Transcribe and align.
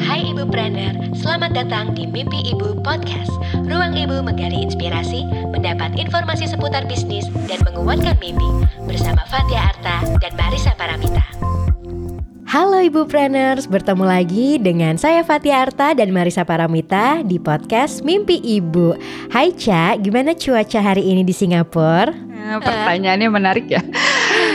Hai 0.00 0.32
Ibu 0.32 0.48
Brander, 0.48 0.96
selamat 1.12 1.52
datang 1.52 1.92
di 1.92 2.08
Mimpi 2.08 2.48
Ibu 2.48 2.80
Podcast. 2.80 3.28
Ruang 3.68 3.92
Ibu 3.92 4.24
menggali 4.24 4.64
inspirasi, 4.64 5.20
mendapat 5.52 5.92
informasi 6.00 6.48
seputar 6.48 6.88
bisnis, 6.88 7.28
dan 7.44 7.60
menguatkan 7.68 8.16
mimpi. 8.24 8.48
Bersama 8.88 9.20
Fatia 9.28 9.68
Arta 9.68 10.00
dan 10.24 10.32
Marisa 10.40 10.72
Paramita. 10.80 11.20
Halo 12.48 12.80
Ibu 12.88 13.04
Planners, 13.04 13.68
bertemu 13.68 14.04
lagi 14.08 14.56
dengan 14.56 14.96
saya 14.96 15.20
Fatia 15.20 15.68
Arta 15.68 15.92
dan 15.92 16.08
Marisa 16.08 16.48
Paramita 16.48 17.20
di 17.20 17.36
podcast 17.36 18.00
Mimpi 18.00 18.40
Ibu. 18.40 18.96
Hai 19.28 19.52
Ca, 19.60 20.00
gimana 20.00 20.32
cuaca 20.32 20.80
hari 20.80 21.04
ini 21.04 21.20
di 21.20 21.36
Singapura? 21.36 22.16
Eh, 22.44 22.60
pertanyaannya 22.64 23.28
menarik 23.28 23.68
ya 23.68 23.84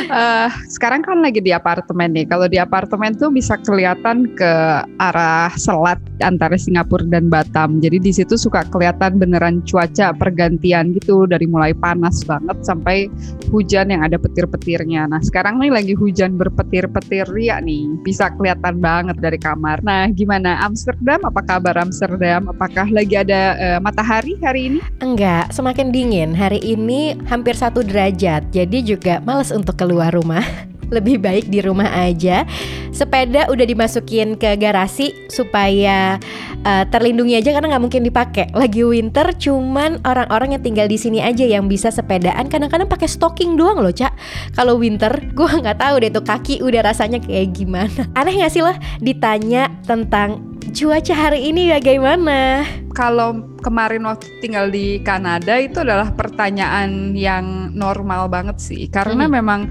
uh, 0.10 0.50
sekarang 0.68 1.06
kan 1.06 1.22
lagi 1.22 1.40
di 1.40 1.54
apartemen 1.54 2.12
nih. 2.12 2.26
Kalau 2.28 2.50
di 2.50 2.58
apartemen 2.58 3.16
tuh 3.16 3.30
bisa 3.32 3.56
kelihatan 3.62 4.28
ke 4.36 4.52
arah 5.00 5.54
selat 5.56 6.02
antara 6.20 6.58
Singapura 6.60 7.06
dan 7.08 7.32
Batam. 7.32 7.80
Jadi 7.80 8.02
di 8.02 8.12
situ 8.12 8.36
suka 8.36 8.66
kelihatan 8.68 9.22
beneran 9.22 9.62
cuaca 9.64 10.12
pergantian 10.12 10.92
gitu 10.98 11.30
dari 11.30 11.46
mulai 11.46 11.72
panas 11.72 12.26
banget 12.26 12.58
sampai 12.66 13.08
hujan 13.54 13.94
yang 13.94 14.04
ada 14.04 14.20
petir-petirnya. 14.20 15.08
Nah 15.08 15.22
sekarang 15.24 15.62
nih 15.62 15.72
lagi 15.72 15.94
hujan 15.96 16.36
berpetir-petir 16.36 17.30
ya 17.40 17.62
nih. 17.64 17.88
Bisa 18.04 18.34
kelihatan 18.36 18.82
banget 18.82 19.16
dari 19.22 19.40
kamar. 19.40 19.80
Nah 19.86 20.12
gimana 20.12 20.60
Amsterdam? 20.66 21.24
Apa 21.24 21.46
kabar 21.46 21.78
Amsterdam? 21.80 22.50
Apakah 22.52 22.90
lagi 22.92 23.16
ada 23.16 23.56
uh, 23.56 23.80
matahari 23.80 24.36
hari 24.44 24.74
ini? 24.74 24.80
Enggak, 25.00 25.54
semakin 25.56 25.94
dingin. 25.94 26.36
Hari 26.36 26.60
ini 26.60 27.16
hampir 27.30 27.56
satu 27.56 27.86
derajat. 27.86 28.50
Jadi 28.52 28.84
juga 28.84 29.22
males 29.24 29.54
untuk 29.54 29.78
keluar 29.80 29.99
keluar 30.00 30.16
rumah 30.16 30.48
lebih 30.96 31.20
baik 31.20 31.52
di 31.52 31.60
rumah 31.60 31.92
aja. 31.92 32.48
Sepeda 32.90 33.46
udah 33.52 33.62
dimasukin 33.62 34.34
ke 34.40 34.58
garasi 34.58 35.14
supaya 35.30 36.18
uh, 36.66 36.84
terlindungi 36.90 37.38
aja 37.38 37.54
karena 37.54 37.76
nggak 37.76 37.84
mungkin 37.84 38.02
dipakai. 38.08 38.50
Lagi 38.58 38.82
winter, 38.82 39.30
cuman 39.38 40.02
orang-orang 40.02 40.58
yang 40.58 40.64
tinggal 40.66 40.88
di 40.90 40.98
sini 40.98 41.22
aja 41.22 41.46
yang 41.46 41.70
bisa 41.70 41.94
sepedaan. 41.94 42.50
Kadang-kadang 42.50 42.90
pakai 42.90 43.06
stocking 43.06 43.54
doang 43.54 43.86
loh, 43.86 43.94
cak. 43.94 44.18
Kalau 44.58 44.82
winter, 44.82 45.14
gue 45.38 45.50
nggak 45.62 45.78
tahu 45.78 45.96
deh 46.02 46.10
tuh 46.10 46.26
kaki 46.26 46.66
udah 46.66 46.82
rasanya 46.82 47.22
kayak 47.22 47.54
gimana. 47.54 48.10
Aneh 48.18 48.42
nggak 48.42 48.50
sih 48.50 48.66
loh 48.66 48.74
ditanya 48.98 49.70
tentang 49.86 50.58
cuaca 50.70 51.14
hari 51.18 51.50
ini 51.50 51.74
bagaimana? 51.74 52.64
Kalau 52.94 53.58
kemarin 53.62 54.06
waktu 54.06 54.28
tinggal 54.42 54.70
di 54.70 55.02
Kanada 55.02 55.58
itu 55.58 55.82
adalah 55.82 56.14
pertanyaan 56.14 57.14
yang 57.14 57.74
normal 57.74 58.28
banget 58.30 58.58
sih, 58.62 58.90
karena 58.90 59.30
hmm. 59.30 59.34
memang 59.34 59.62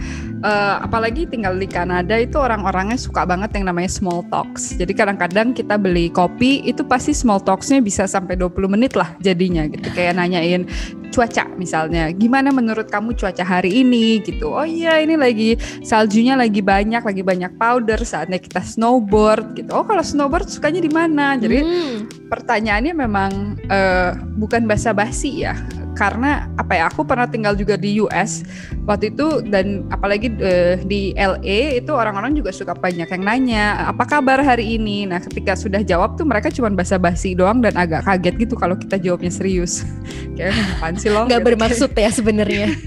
uh, 0.42 0.82
apalagi 0.82 1.26
tinggal 1.26 1.54
di 1.58 1.66
Kanada 1.66 2.14
itu 2.18 2.38
orang-orangnya 2.38 2.98
suka 2.98 3.26
banget 3.26 3.54
yang 3.58 3.70
namanya 3.70 3.90
small 3.90 4.22
talks. 4.30 4.74
Jadi 4.78 4.92
kadang-kadang 4.94 5.54
kita 5.54 5.76
beli 5.78 6.10
kopi 6.10 6.62
itu 6.66 6.82
pasti 6.86 7.14
small 7.14 7.42
talksnya 7.42 7.82
bisa 7.82 8.06
sampai 8.06 8.38
20 8.38 8.70
menit 8.70 8.94
lah 8.94 9.14
jadinya 9.22 9.66
gitu, 9.66 9.90
kayak 9.92 10.18
nanyain 10.18 10.66
cuaca 11.10 11.48
misalnya 11.56 12.12
gimana 12.12 12.52
menurut 12.52 12.86
kamu 12.88 13.16
cuaca 13.16 13.42
hari 13.42 13.82
ini 13.82 14.20
gitu 14.22 14.52
oh 14.52 14.64
iya 14.64 15.00
ini 15.00 15.16
lagi 15.16 15.56
saljunya 15.82 16.36
lagi 16.36 16.60
banyak 16.60 17.02
lagi 17.02 17.22
banyak 17.24 17.52
powder 17.56 18.00
saatnya 18.04 18.36
kita 18.38 18.60
snowboard 18.60 19.56
gitu 19.56 19.72
oh 19.72 19.84
kalau 19.84 20.04
snowboard 20.04 20.46
sukanya 20.48 20.84
di 20.84 20.87
mana 20.90 21.36
jadi 21.38 21.62
hmm. 21.64 22.28
pertanyaannya 22.32 22.94
memang 22.94 23.30
uh, 23.68 24.12
bukan 24.36 24.64
basa-basi 24.64 25.46
ya. 25.46 25.54
Karena 25.98 26.46
apa 26.54 26.78
ya 26.78 26.86
aku 26.86 27.02
pernah 27.02 27.26
tinggal 27.26 27.58
juga 27.58 27.74
di 27.74 27.98
US 27.98 28.46
waktu 28.86 29.10
itu 29.10 29.42
dan 29.50 29.82
apalagi 29.90 30.30
uh, 30.38 30.78
di 30.86 31.10
LA 31.18 31.82
itu 31.82 31.90
orang-orang 31.90 32.38
juga 32.38 32.54
suka 32.54 32.70
banyak 32.70 33.10
yang 33.10 33.22
nanya 33.26 33.90
apa 33.90 34.06
kabar 34.06 34.38
hari 34.38 34.78
ini? 34.78 35.10
Nah 35.10 35.18
ketika 35.18 35.58
sudah 35.58 35.82
jawab 35.82 36.14
tuh 36.14 36.22
mereka 36.22 36.54
cuma 36.54 36.70
basa-basi 36.70 37.34
doang 37.34 37.58
dan 37.58 37.74
agak 37.74 38.06
kaget 38.06 38.46
gitu 38.46 38.54
kalau 38.54 38.78
kita 38.78 38.94
jawabnya 38.94 39.32
serius. 39.34 39.82
Kayak 40.38 40.54
apaan 40.78 40.94
sih 40.94 41.10
lo 41.10 41.26
nggak 41.26 41.42
gitu. 41.42 41.48
bermaksud 41.50 41.90
ya 41.92 42.10
sebenarnya. 42.14 42.68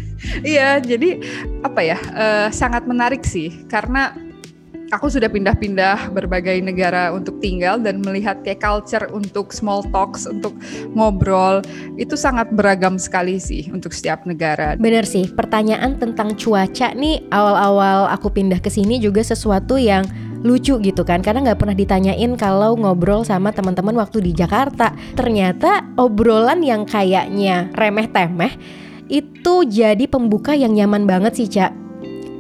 Iya 0.46 0.78
jadi 0.78 1.18
apa 1.66 1.82
ya 1.82 1.98
uh, 1.98 2.48
sangat 2.54 2.86
menarik 2.86 3.26
sih. 3.26 3.66
Karena 3.66 4.14
aku 4.92 5.08
sudah 5.08 5.32
pindah-pindah 5.32 6.12
berbagai 6.12 6.60
negara 6.60 7.10
untuk 7.16 7.40
tinggal 7.40 7.80
dan 7.80 8.04
melihat 8.04 8.44
kayak 8.44 8.60
culture 8.60 9.08
untuk 9.16 9.56
small 9.56 9.82
talks, 9.90 10.28
untuk 10.28 10.54
ngobrol 10.94 11.64
itu 11.96 12.14
sangat 12.20 12.52
beragam 12.52 13.00
sekali 13.00 13.40
sih 13.40 13.72
untuk 13.72 13.96
setiap 13.96 14.28
negara. 14.28 14.76
Bener 14.76 15.08
sih, 15.08 15.32
pertanyaan 15.32 15.98
tentang 15.98 16.36
cuaca 16.36 16.92
nih 16.92 17.24
awal-awal 17.32 18.12
aku 18.12 18.30
pindah 18.30 18.60
ke 18.60 18.68
sini 18.68 19.00
juga 19.00 19.24
sesuatu 19.24 19.80
yang 19.80 20.04
lucu 20.42 20.82
gitu 20.82 21.06
kan 21.06 21.22
karena 21.22 21.54
nggak 21.54 21.60
pernah 21.62 21.78
ditanyain 21.78 22.34
kalau 22.34 22.74
ngobrol 22.74 23.22
sama 23.22 23.54
teman-teman 23.54 23.94
waktu 23.94 24.26
di 24.26 24.34
Jakarta 24.34 24.90
ternyata 25.14 25.86
obrolan 26.02 26.66
yang 26.66 26.82
kayaknya 26.82 27.70
remeh 27.78 28.10
temeh 28.10 28.50
itu 29.06 29.56
jadi 29.70 30.02
pembuka 30.10 30.58
yang 30.58 30.74
nyaman 30.74 31.06
banget 31.06 31.38
sih 31.38 31.46
Cak 31.46 31.81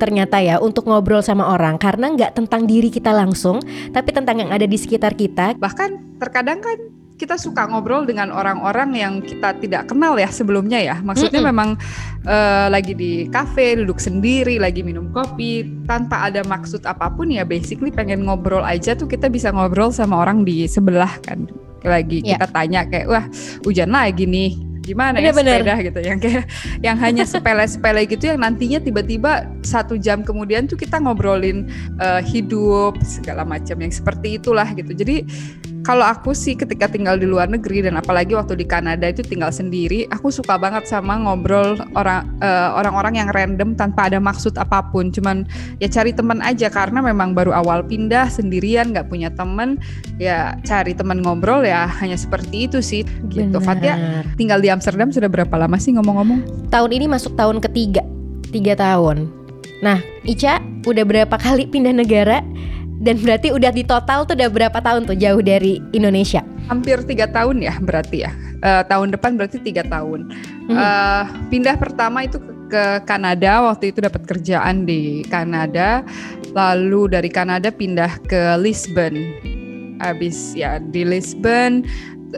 ternyata 0.01 0.41
ya 0.41 0.57
untuk 0.57 0.89
ngobrol 0.89 1.21
sama 1.21 1.53
orang 1.53 1.77
karena 1.77 2.09
nggak 2.09 2.33
tentang 2.33 2.65
diri 2.65 2.89
kita 2.89 3.13
langsung 3.13 3.61
tapi 3.93 4.09
tentang 4.09 4.41
yang 4.41 4.49
ada 4.49 4.65
di 4.65 4.77
sekitar 4.81 5.13
kita 5.13 5.53
bahkan 5.61 6.17
terkadang 6.17 6.57
kan 6.57 6.77
kita 7.21 7.37
suka 7.37 7.69
ngobrol 7.69 8.01
dengan 8.09 8.33
orang-orang 8.33 8.97
yang 8.97 9.13
kita 9.21 9.53
tidak 9.61 9.93
kenal 9.93 10.17
ya 10.17 10.25
sebelumnya 10.25 10.81
ya. 10.81 10.97
Maksudnya 11.05 11.37
mm 11.37 11.45
-mm. 11.45 11.53
memang 11.53 11.69
uh, 12.25 12.65
lagi 12.73 12.97
di 12.97 13.29
kafe, 13.29 13.77
duduk 13.77 14.01
sendiri, 14.01 14.57
lagi 14.57 14.81
minum 14.81 15.13
kopi 15.13 15.61
tanpa 15.85 16.33
ada 16.33 16.41
maksud 16.41 16.81
apa 16.89 17.13
pun 17.13 17.29
ya 17.29 17.45
basically 17.45 17.93
pengen 17.93 18.25
ngobrol 18.25 18.65
aja 18.65 18.97
tuh 18.97 19.05
kita 19.05 19.29
bisa 19.29 19.53
ngobrol 19.53 19.93
sama 19.93 20.17
orang 20.17 20.41
di 20.41 20.65
sebelah 20.65 21.21
kan. 21.21 21.45
Lagi 21.85 22.25
yeah. 22.25 22.41
kita 22.41 22.47
tanya 22.49 22.89
kayak 22.89 23.05
wah 23.05 23.25
hujan 23.61 23.93
lagi 23.93 24.25
nih 24.25 24.70
gimana 24.91 25.23
ya 25.23 25.31
bener. 25.31 25.63
sepeda 25.63 25.75
gitu 25.79 25.99
yang 26.03 26.19
kayak 26.19 26.43
yang 26.83 26.97
hanya 26.99 27.23
sepele-sepele 27.23 28.03
gitu 28.11 28.23
yang 28.27 28.43
nantinya 28.43 28.83
tiba-tiba 28.83 29.47
satu 29.63 29.95
jam 29.95 30.27
kemudian 30.27 30.67
tuh 30.67 30.75
kita 30.75 30.99
ngobrolin 30.99 31.71
uh, 32.03 32.19
hidup 32.19 32.99
segala 33.07 33.47
macam 33.47 33.79
yang 33.79 33.93
seperti 33.95 34.35
itulah 34.35 34.67
gitu 34.75 34.91
jadi 34.91 35.23
kalau 35.81 36.05
aku 36.05 36.37
sih 36.37 36.53
ketika 36.53 36.85
tinggal 36.85 37.17
di 37.17 37.25
luar 37.25 37.49
negeri 37.49 37.85
dan 37.85 37.97
apalagi 37.97 38.37
waktu 38.37 38.53
di 38.53 38.65
Kanada 38.69 39.09
itu 39.09 39.25
tinggal 39.25 39.49
sendiri, 39.49 40.05
aku 40.13 40.29
suka 40.29 40.57
banget 40.57 40.85
sama 40.85 41.17
ngobrol 41.17 41.73
orang 41.97 42.29
uh, 42.41 42.77
orang-orang 42.77 43.17
yang 43.17 43.29
random 43.33 43.73
tanpa 43.73 44.09
ada 44.09 44.21
maksud 44.21 44.53
apa 44.61 44.85
pun. 44.93 45.09
Cuman 45.09 45.49
ya 45.81 45.89
cari 45.89 46.13
teman 46.13 46.37
aja 46.45 46.69
karena 46.69 47.01
memang 47.01 47.33
baru 47.33 47.53
awal 47.57 47.81
pindah 47.81 48.29
sendirian, 48.29 48.93
nggak 48.93 49.09
punya 49.09 49.33
teman, 49.33 49.81
ya 50.21 50.53
cari 50.61 50.93
teman 50.93 51.25
ngobrol 51.25 51.65
ya 51.65 51.89
hanya 51.97 52.17
seperti 52.17 52.69
itu 52.69 52.79
sih. 52.79 53.01
Gitu. 53.33 53.49
Bener. 53.49 53.65
Fatia 53.65 53.93
tinggal 54.37 54.61
di 54.61 54.69
Amsterdam 54.81 55.13
sudah 55.13 55.29
berapa 55.29 55.61
lama 55.61 55.77
sih 55.77 55.93
ngomong-ngomong? 55.93 56.73
Tahun 56.73 56.89
ini 56.89 57.05
masuk 57.05 57.37
tahun 57.37 57.61
ketiga, 57.61 58.01
tiga 58.49 58.73
tahun. 58.73 59.29
Nah, 59.85 60.01
Ica 60.25 60.57
udah 60.89 61.05
berapa 61.05 61.37
kali 61.37 61.69
pindah 61.69 61.93
negara? 61.93 62.41
Dan 62.97 63.21
berarti 63.21 63.53
udah 63.53 63.69
di 63.69 63.85
total 63.85 64.25
tuh 64.25 64.33
udah 64.33 64.49
berapa 64.49 64.73
tahun 64.81 65.05
tuh 65.05 65.13
jauh 65.21 65.37
dari 65.45 65.77
Indonesia? 65.93 66.41
Hampir 66.65 66.97
tiga 67.05 67.29
tahun 67.29 67.61
ya 67.61 67.77
berarti 67.77 68.25
ya. 68.25 68.33
Uh, 68.65 68.81
tahun 68.89 69.13
depan 69.13 69.37
berarti 69.37 69.61
tiga 69.61 69.85
tahun. 69.85 70.33
Uh, 70.65 71.29
pindah 71.53 71.77
pertama 71.77 72.25
itu 72.25 72.41
ke, 72.41 72.53
ke 72.73 72.83
Kanada 73.05 73.69
waktu 73.69 73.93
itu 73.93 74.01
dapat 74.01 74.25
kerjaan 74.25 74.89
di 74.89 75.21
Kanada. 75.29 76.01
Lalu 76.57 77.21
dari 77.21 77.29
Kanada 77.29 77.69
pindah 77.69 78.17
ke 78.25 78.57
Lisbon. 78.57 79.13
Habis 80.01 80.57
ya 80.57 80.81
di 80.81 81.05
Lisbon 81.05 81.85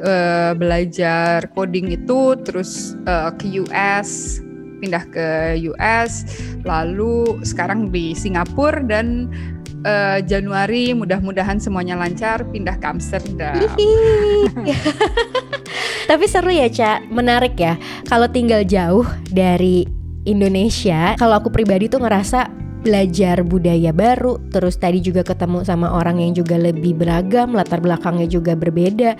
uh, 0.01 0.51
belajar 0.57 1.45
coding 1.53 1.93
itu 1.93 2.37
terus 2.41 2.97
uh, 3.05 3.29
ke 3.35 3.61
US 3.61 4.41
pindah 4.83 5.07
ke 5.07 5.27
US 5.71 6.27
lalu 6.67 7.39
sekarang 7.45 7.87
di 7.93 8.11
Singapura 8.11 8.83
dan 8.83 9.31
uh, 9.87 10.19
Januari 10.23 10.91
mudah-mudahan 10.91 11.59
semuanya 11.59 11.95
lancar 11.95 12.43
pindah 12.49 12.75
ke 12.79 12.85
Amsterdam. 12.87 13.55
Tapi 16.09 16.25
seru 16.27 16.51
ya, 16.51 16.67
Cak. 16.67 17.07
Menarik 17.07 17.55
ya. 17.55 17.79
Kalau 18.07 18.27
tinggal 18.27 18.67
jauh 18.67 19.07
dari 19.31 19.87
Indonesia, 20.27 21.15
kalau 21.15 21.39
aku 21.39 21.51
pribadi 21.51 21.87
tuh 21.87 22.03
ngerasa 22.03 22.51
belajar 22.83 23.47
budaya 23.47 23.95
baru, 23.95 24.35
terus 24.51 24.75
tadi 24.75 24.99
juga 24.99 25.23
ketemu 25.23 25.63
sama 25.63 25.95
orang 25.95 26.19
yang 26.19 26.35
juga 26.35 26.59
lebih 26.59 26.99
beragam, 26.99 27.55
latar 27.55 27.79
belakangnya 27.79 28.27
juga 28.27 28.59
berbeda. 28.59 29.15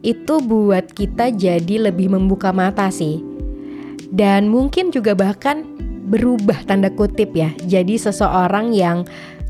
Itu 0.00 0.40
buat 0.44 0.92
kita 0.92 1.32
jadi 1.32 1.90
lebih 1.90 2.12
membuka 2.12 2.50
mata 2.50 2.88
sih. 2.88 3.20
Dan 4.12 4.48
mungkin 4.48 4.94
juga 4.94 5.12
bahkan 5.12 5.66
berubah 6.06 6.62
tanda 6.64 6.88
kutip 6.88 7.34
ya. 7.34 7.50
Jadi 7.66 7.98
seseorang 7.98 8.70
yang 8.72 9.04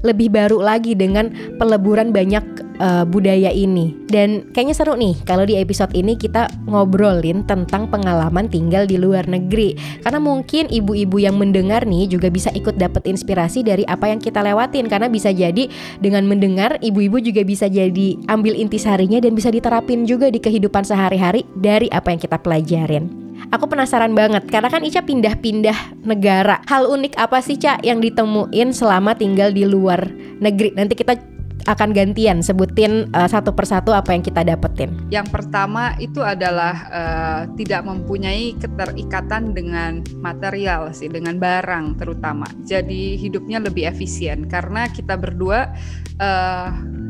lebih 0.04 0.32
baru 0.32 0.60
lagi 0.60 0.96
dengan 0.96 1.32
peleburan 1.60 2.12
banyak 2.12 2.65
uh, 2.78 3.04
budaya 3.08 3.50
ini. 3.52 3.94
Dan 4.06 4.50
kayaknya 4.52 4.74
seru 4.76 4.94
nih 4.94 5.16
kalau 5.26 5.44
di 5.44 5.58
episode 5.58 5.92
ini 5.92 6.14
kita 6.16 6.48
ngobrolin 6.68 7.44
tentang 7.44 7.88
pengalaman 7.90 8.48
tinggal 8.48 8.84
di 8.84 8.96
luar 9.00 9.26
negeri. 9.26 9.76
Karena 10.00 10.20
mungkin 10.22 10.68
ibu-ibu 10.70 11.20
yang 11.20 11.36
mendengar 11.36 11.84
nih 11.84 12.08
juga 12.10 12.32
bisa 12.32 12.52
ikut 12.54 12.78
dapat 12.78 13.04
inspirasi 13.08 13.66
dari 13.66 13.84
apa 13.88 14.08
yang 14.08 14.20
kita 14.22 14.40
lewatin 14.40 14.86
karena 14.86 15.10
bisa 15.10 15.32
jadi 15.32 15.68
dengan 16.00 16.24
mendengar 16.28 16.78
ibu-ibu 16.80 17.20
juga 17.20 17.42
bisa 17.42 17.66
jadi 17.66 18.16
ambil 18.30 18.56
intisarinya 18.56 19.20
dan 19.20 19.32
bisa 19.34 19.50
diterapin 19.52 20.04
juga 20.06 20.30
di 20.32 20.38
kehidupan 20.38 20.84
sehari-hari 20.86 21.44
dari 21.58 21.90
apa 21.92 22.12
yang 22.14 22.20
kita 22.20 22.38
pelajarin. 22.40 23.26
Aku 23.54 23.70
penasaran 23.70 24.16
banget 24.16 24.48
karena 24.50 24.66
kan 24.72 24.82
Ica 24.82 25.04
pindah-pindah 25.04 26.02
negara. 26.02 26.64
Hal 26.66 26.88
unik 26.88 27.14
apa 27.20 27.38
sih 27.44 27.60
Ca 27.60 27.78
yang 27.84 28.02
ditemuin 28.02 28.74
selama 28.74 29.14
tinggal 29.14 29.54
di 29.54 29.62
luar 29.68 30.08
negeri? 30.42 30.74
Nanti 30.74 30.98
kita 30.98 31.35
akan 31.64 31.96
gantian 31.96 32.44
sebutin 32.44 33.08
uh, 33.16 33.26
satu 33.26 33.50
persatu 33.56 33.96
apa 33.96 34.12
yang 34.12 34.20
kita 34.20 34.44
dapetin. 34.44 34.92
Yang 35.08 35.32
pertama 35.32 35.96
itu 35.96 36.20
adalah 36.20 36.74
uh, 36.92 37.42
tidak 37.56 37.88
mempunyai 37.88 38.54
keterikatan 38.60 39.56
dengan 39.56 40.04
material 40.20 40.92
sih, 40.92 41.08
dengan 41.08 41.40
barang 41.40 41.96
terutama. 41.96 42.46
Jadi 42.68 43.16
hidupnya 43.16 43.58
lebih 43.64 43.88
efisien 43.88 44.46
karena 44.46 44.86
kita 44.92 45.16
berdua 45.16 45.72
uh, 46.20 46.68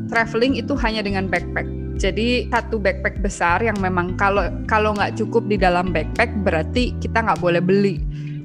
traveling 0.08 0.56
itu 0.56 0.72
hanya 0.78 1.02
dengan 1.02 1.26
backpack 1.26 1.66
jadi 1.96 2.44
satu 2.52 2.76
backpack 2.76 3.24
besar 3.24 3.64
yang 3.64 3.80
memang 3.80 4.20
kalau 4.20 4.44
kalau 4.68 4.92
nggak 4.92 5.16
cukup 5.16 5.48
di 5.48 5.56
dalam 5.56 5.96
backpack 5.96 6.28
berarti 6.44 6.92
kita 7.00 7.24
nggak 7.24 7.40
boleh 7.40 7.64
beli. 7.64 7.96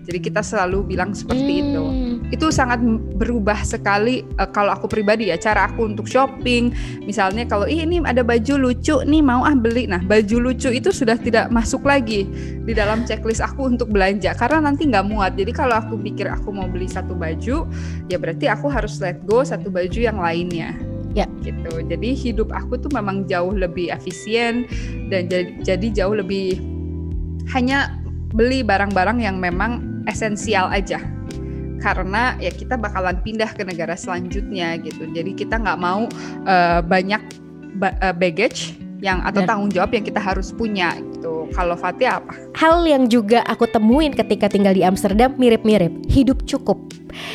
Jadi 0.08 0.18
kita 0.24 0.42
selalu 0.42 0.96
bilang 0.96 1.12
seperti 1.12 1.52
hmm. 1.60 1.64
itu. 1.68 1.84
Itu 2.32 2.50
sangat 2.50 2.80
berubah 3.20 3.62
sekali 3.68 4.24
uh, 4.40 4.48
kalau 4.48 4.74
aku 4.74 4.88
pribadi 4.88 5.30
ya 5.30 5.38
cara 5.38 5.68
aku 5.68 5.86
untuk 5.86 6.08
shopping. 6.08 6.72
Misalnya 7.04 7.46
kalau 7.46 7.68
Ih, 7.68 7.84
ini 7.84 8.00
ada 8.02 8.24
baju 8.24 8.72
lucu 8.72 9.04
nih 9.04 9.22
mau 9.22 9.44
ah 9.44 9.54
beli. 9.54 9.86
Nah 9.86 10.00
baju 10.00 10.52
lucu 10.52 10.72
itu 10.72 10.90
sudah 10.90 11.20
tidak 11.20 11.52
masuk 11.52 11.84
lagi 11.84 12.26
di 12.64 12.74
dalam 12.74 13.04
checklist 13.04 13.44
aku 13.44 13.68
untuk 13.68 13.92
belanja 13.92 14.32
karena 14.40 14.72
nanti 14.72 14.88
nggak 14.88 15.06
muat. 15.06 15.36
Jadi 15.36 15.52
kalau 15.52 15.78
aku 15.78 16.00
pikir 16.00 16.32
aku 16.32 16.56
mau 16.56 16.66
beli 16.72 16.88
satu 16.88 17.14
baju 17.14 17.68
ya 18.08 18.18
berarti 18.18 18.48
aku 18.48 18.72
harus 18.72 18.98
let 19.04 19.20
go 19.28 19.44
satu 19.44 19.68
baju 19.68 20.00
yang 20.00 20.18
lainnya 20.18 20.76
ya 21.12 21.28
gitu 21.44 21.84
jadi 21.84 22.10
hidup 22.16 22.50
aku 22.56 22.80
tuh 22.80 22.92
memang 22.96 23.28
jauh 23.28 23.52
lebih 23.52 23.92
efisien 23.92 24.64
dan 25.12 25.28
jadi, 25.28 25.52
jadi 25.60 25.88
jauh 26.04 26.16
lebih 26.16 26.60
hanya 27.52 28.00
beli 28.32 28.64
barang-barang 28.64 29.20
yang 29.20 29.38
memang 29.38 30.04
esensial 30.08 30.72
aja 30.72 31.04
karena 31.82 32.38
ya 32.38 32.54
kita 32.54 32.78
bakalan 32.78 33.18
pindah 33.26 33.52
ke 33.52 33.66
negara 33.66 33.98
selanjutnya 33.98 34.78
gitu. 34.80 35.10
Jadi 35.12 35.34
kita 35.34 35.58
nggak 35.58 35.80
mau 35.82 36.06
uh, 36.46 36.80
banyak 36.86 37.22
ba 37.82 37.98
uh, 38.00 38.14
baggage 38.16 38.81
yang 39.02 39.20
atau 39.26 39.42
tanggung 39.44 39.74
jawab 39.74 39.92
yang 39.98 40.06
kita 40.06 40.22
harus 40.22 40.54
punya 40.54 40.94
gitu. 40.94 41.50
Kalau 41.52 41.76
Fatih 41.76 42.22
apa? 42.22 42.34
Hal 42.56 42.86
yang 42.86 43.10
juga 43.10 43.44
aku 43.50 43.68
temuin 43.68 44.14
ketika 44.14 44.48
tinggal 44.48 44.72
di 44.72 44.86
Amsterdam 44.86 45.34
mirip-mirip, 45.36 45.92
hidup 46.08 46.46
cukup. 46.46 46.80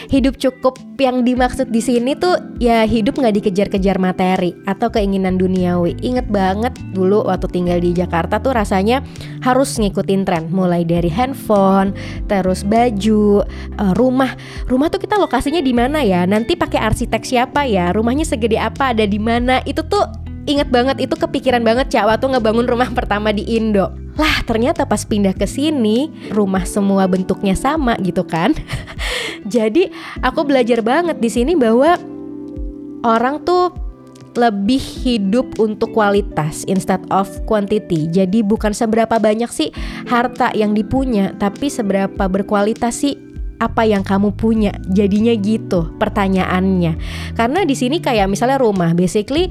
Hidup 0.08 0.40
cukup 0.40 0.80
yang 0.96 1.20
dimaksud 1.20 1.68
di 1.68 1.84
sini 1.84 2.16
tuh 2.16 2.32
ya 2.56 2.88
hidup 2.88 3.20
nggak 3.20 3.44
dikejar-kejar 3.44 4.00
materi 4.00 4.56
atau 4.64 4.88
keinginan 4.88 5.36
duniawi. 5.36 6.00
Ingat 6.00 6.32
banget 6.32 6.72
dulu 6.96 7.28
waktu 7.28 7.44
tinggal 7.52 7.78
di 7.84 7.92
Jakarta 7.92 8.40
tuh 8.40 8.56
rasanya 8.56 9.04
harus 9.44 9.76
ngikutin 9.76 10.24
tren, 10.24 10.48
mulai 10.48 10.80
dari 10.80 11.12
handphone, 11.12 11.92
terus 12.24 12.64
baju, 12.64 13.44
uh, 13.76 13.92
rumah. 14.00 14.32
Rumah 14.64 14.88
tuh 14.88 15.04
kita 15.04 15.20
lokasinya 15.20 15.60
di 15.60 15.76
mana 15.76 16.00
ya? 16.00 16.24
Nanti 16.24 16.56
pakai 16.56 16.80
arsitek 16.80 17.20
siapa 17.20 17.68
ya? 17.68 17.92
Rumahnya 17.92 18.24
segede 18.24 18.56
apa? 18.56 18.96
Ada 18.96 19.04
di 19.04 19.20
mana? 19.20 19.60
Itu 19.68 19.84
tuh 19.84 20.25
inget 20.46 20.70
banget 20.70 21.02
itu 21.02 21.14
kepikiran 21.18 21.66
banget 21.66 21.92
Cak 21.92 22.06
waktu 22.06 22.26
ngebangun 22.32 22.66
rumah 22.66 22.88
pertama 22.94 23.34
di 23.34 23.44
Indo. 23.58 23.90
Lah 24.16 24.40
ternyata 24.48 24.88
pas 24.88 25.04
pindah 25.04 25.36
ke 25.36 25.44
sini 25.44 26.08
rumah 26.32 26.64
semua 26.64 27.04
bentuknya 27.10 27.52
sama 27.52 27.98
gitu 28.00 28.24
kan. 28.24 28.54
Jadi 29.54 29.90
aku 30.22 30.46
belajar 30.46 30.80
banget 30.80 31.20
di 31.20 31.28
sini 31.28 31.52
bahwa 31.58 31.98
orang 33.04 33.42
tuh 33.44 33.74
lebih 34.36 34.78
hidup 34.78 35.56
untuk 35.58 35.96
kualitas 35.96 36.62
instead 36.68 37.00
of 37.08 37.26
quantity. 37.48 38.06
Jadi 38.06 38.44
bukan 38.44 38.76
seberapa 38.76 39.16
banyak 39.16 39.48
sih 39.48 39.72
harta 40.06 40.52
yang 40.52 40.76
dipunya, 40.76 41.32
tapi 41.40 41.72
seberapa 41.72 42.28
berkualitas 42.28 43.00
sih 43.00 43.16
apa 43.56 43.88
yang 43.88 44.04
kamu 44.04 44.36
punya. 44.36 44.76
Jadinya 44.92 45.32
gitu 45.40 45.88
pertanyaannya. 45.96 47.00
Karena 47.32 47.64
di 47.64 47.72
sini 47.72 47.98
kayak 48.04 48.28
misalnya 48.28 48.60
rumah, 48.60 48.92
basically 48.92 49.48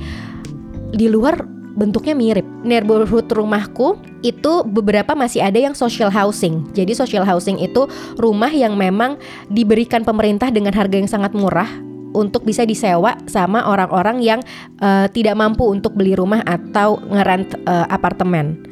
di 0.95 1.11
luar 1.11 1.43
bentuknya 1.75 2.15
mirip. 2.15 2.47
Neighborhood 2.63 3.27
rumahku 3.29 3.99
itu 4.23 4.63
beberapa 4.63 5.13
masih 5.13 5.43
ada 5.43 5.59
yang 5.59 5.75
social 5.75 6.07
housing. 6.07 6.63
Jadi 6.71 6.95
social 6.95 7.27
housing 7.27 7.59
itu 7.59 7.85
rumah 8.15 8.49
yang 8.49 8.79
memang 8.79 9.19
diberikan 9.51 10.07
pemerintah 10.07 10.49
dengan 10.49 10.71
harga 10.71 10.95
yang 10.95 11.11
sangat 11.11 11.35
murah 11.35 11.67
untuk 12.15 12.47
bisa 12.47 12.63
disewa 12.63 13.19
sama 13.27 13.67
orang-orang 13.67 14.23
yang 14.23 14.39
uh, 14.79 15.11
tidak 15.11 15.35
mampu 15.35 15.67
untuk 15.67 15.99
beli 15.99 16.15
rumah 16.15 16.39
atau 16.47 17.03
ngerent 17.11 17.59
uh, 17.67 17.85
apartemen. 17.91 18.63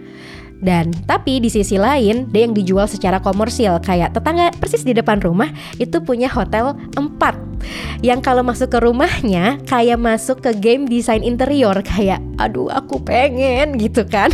Dan 0.64 0.96
tapi 1.04 1.44
di 1.44 1.52
sisi 1.52 1.76
lain 1.76 2.32
dia 2.32 2.48
yang 2.48 2.56
dijual 2.56 2.88
secara 2.88 3.20
komersil 3.20 3.84
kayak 3.84 4.16
tetangga 4.16 4.48
persis 4.56 4.88
di 4.88 4.96
depan 4.96 5.20
rumah 5.20 5.52
itu 5.76 6.00
punya 6.00 6.32
hotel 6.32 6.72
4 6.96 7.43
yang 8.04 8.20
kalau 8.20 8.44
masuk 8.44 8.74
ke 8.74 8.80
rumahnya 8.82 9.62
kayak 9.68 10.00
masuk 10.00 10.44
ke 10.44 10.52
game 10.58 10.86
desain 10.90 11.24
interior 11.24 11.76
kayak 11.84 12.20
aduh 12.38 12.68
aku 12.70 13.00
pengen 13.02 13.80
gitu 13.80 14.04
kan. 14.04 14.30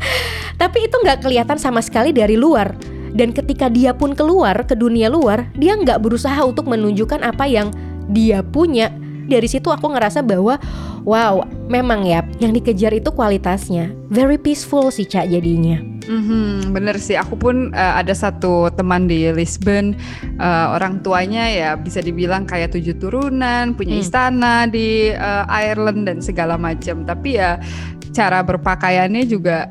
tapi 0.62 0.86
itu 0.86 0.96
nggak 1.02 1.24
kelihatan 1.26 1.58
sama 1.58 1.82
sekali 1.82 2.14
dari 2.14 2.38
luar. 2.38 2.72
Dan 3.12 3.36
ketika 3.36 3.68
dia 3.68 3.92
pun 3.92 4.16
keluar 4.16 4.64
ke 4.64 4.72
dunia 4.72 5.12
luar, 5.12 5.44
dia 5.52 5.76
nggak 5.76 6.00
berusaha 6.00 6.40
untuk 6.48 6.64
menunjukkan 6.64 7.20
apa 7.20 7.44
yang 7.44 7.68
dia 8.08 8.40
punya 8.40 8.88
dari 9.32 9.48
situ 9.48 9.72
aku 9.72 9.88
ngerasa 9.96 10.20
bahwa 10.20 10.60
wow 11.08 11.42
memang 11.72 12.04
ya 12.04 12.20
yang 12.38 12.52
dikejar 12.52 12.92
itu 12.92 13.08
kualitasnya 13.10 13.90
very 14.12 14.36
peaceful 14.36 14.92
sih 14.92 15.08
cak 15.08 15.32
jadinya 15.32 15.92
Mm-hmm, 16.02 16.74
bener 16.74 16.98
sih, 16.98 17.14
aku 17.14 17.38
pun 17.38 17.70
uh, 17.74 17.94
ada 17.94 18.10
satu 18.10 18.74
teman 18.74 19.06
di 19.06 19.30
Lisbon, 19.30 19.94
uh, 20.42 20.74
orang 20.74 20.98
tuanya 21.06 21.46
ya 21.46 21.70
bisa 21.78 22.02
dibilang 22.02 22.42
kayak 22.42 22.74
tujuh 22.74 22.98
turunan, 22.98 23.74
punya 23.78 23.94
hmm. 23.98 24.02
istana 24.02 24.66
di 24.66 25.14
uh, 25.14 25.46
Ireland 25.46 26.10
dan 26.10 26.18
segala 26.18 26.58
macam. 26.58 27.06
Tapi 27.06 27.38
ya 27.38 27.62
cara 28.10 28.42
berpakaiannya 28.42 29.24
juga 29.30 29.70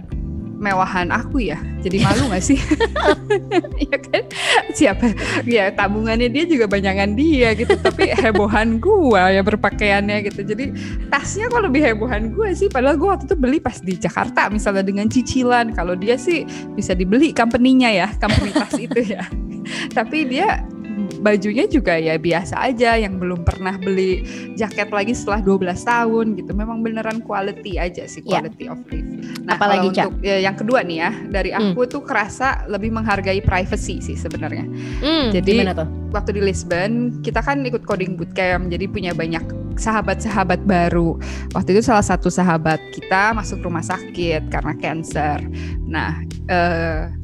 mewahan 0.61 1.09
aku 1.09 1.41
ya? 1.41 1.57
Jadi 1.81 2.05
malu 2.05 2.29
gak 2.29 2.45
sih? 2.45 2.61
Ya 3.81 3.97
kan? 3.97 4.23
Siapa? 4.71 5.07
Ya 5.43 5.73
tabungannya 5.73 6.29
dia 6.29 6.45
juga 6.45 6.69
banyakan 6.69 7.17
dia 7.17 7.51
gitu 7.57 7.73
tapi 7.79 8.13
hebohan 8.13 8.77
gua 8.77 9.33
ya 9.33 9.41
berpakaiannya 9.41 10.29
gitu. 10.29 10.45
Jadi 10.45 10.71
tasnya 11.09 11.49
kok 11.49 11.65
lebih 11.65 11.81
hebohan 11.81 12.31
gua 12.31 12.53
sih? 12.53 12.69
Padahal 12.69 12.95
gua 12.95 13.17
waktu 13.17 13.27
itu 13.27 13.35
beli 13.35 13.57
pas 13.57 13.81
di 13.81 13.97
Jakarta 13.97 14.47
misalnya 14.53 14.85
dengan 14.85 15.09
cicilan. 15.09 15.73
Kalau 15.73 15.97
dia 15.97 16.15
sih 16.15 16.45
bisa 16.77 16.93
dibeli 16.93 17.33
company-nya 17.33 17.89
ya 17.89 18.07
company 18.21 18.53
tas 18.53 18.75
itu 18.77 19.01
ya. 19.01 19.25
Tapi 19.91 20.29
dia 20.29 20.61
bajunya 21.21 21.69
juga 21.69 21.95
ya 21.95 22.17
biasa 22.17 22.57
aja 22.57 22.97
yang 22.97 23.21
belum 23.21 23.45
pernah 23.45 23.77
beli 23.77 24.25
jaket 24.57 24.89
lagi 24.89 25.13
setelah 25.13 25.39
12 25.45 25.69
tahun 25.85 26.25
gitu. 26.41 26.51
Memang 26.57 26.81
beneran 26.81 27.21
quality 27.21 27.77
aja 27.77 28.09
sih 28.09 28.25
iya. 28.25 28.41
quality 28.41 28.65
yeah. 28.67 28.73
of 28.73 28.79
life. 28.89 29.09
Nah, 29.45 29.55
apalagi 29.57 29.87
untuk 29.93 30.13
ya, 30.25 30.37
yang 30.41 30.55
kedua 30.57 30.81
nih 30.81 30.97
ya, 31.05 31.11
dari 31.29 31.49
hmm. 31.53 31.77
aku 31.77 31.81
hmm. 31.85 31.91
tuh 31.93 32.01
kerasa 32.03 32.65
lebih 32.65 32.89
menghargai 32.89 33.39
privacy 33.45 34.01
sih 34.01 34.17
sebenarnya. 34.17 34.65
Hmm, 35.01 35.29
jadi 35.29 35.71
waktu 36.11 36.35
di 36.35 36.41
Lisbon 36.41 37.21
kita 37.21 37.39
kan 37.45 37.61
ikut 37.63 37.85
coding 37.85 38.17
bootcamp, 38.17 38.73
jadi 38.73 38.85
punya 38.89 39.13
banyak 39.13 39.45
sahabat-sahabat 39.79 40.65
baru. 40.67 41.15
Waktu 41.55 41.77
itu 41.77 41.81
salah 41.85 42.03
satu 42.03 42.27
sahabat 42.27 42.81
kita 42.91 43.31
masuk 43.37 43.63
rumah 43.63 43.85
sakit 43.85 44.51
karena 44.51 44.73
cancer. 44.77 45.39
Nah, 45.85 46.21
eh, 46.49 47.20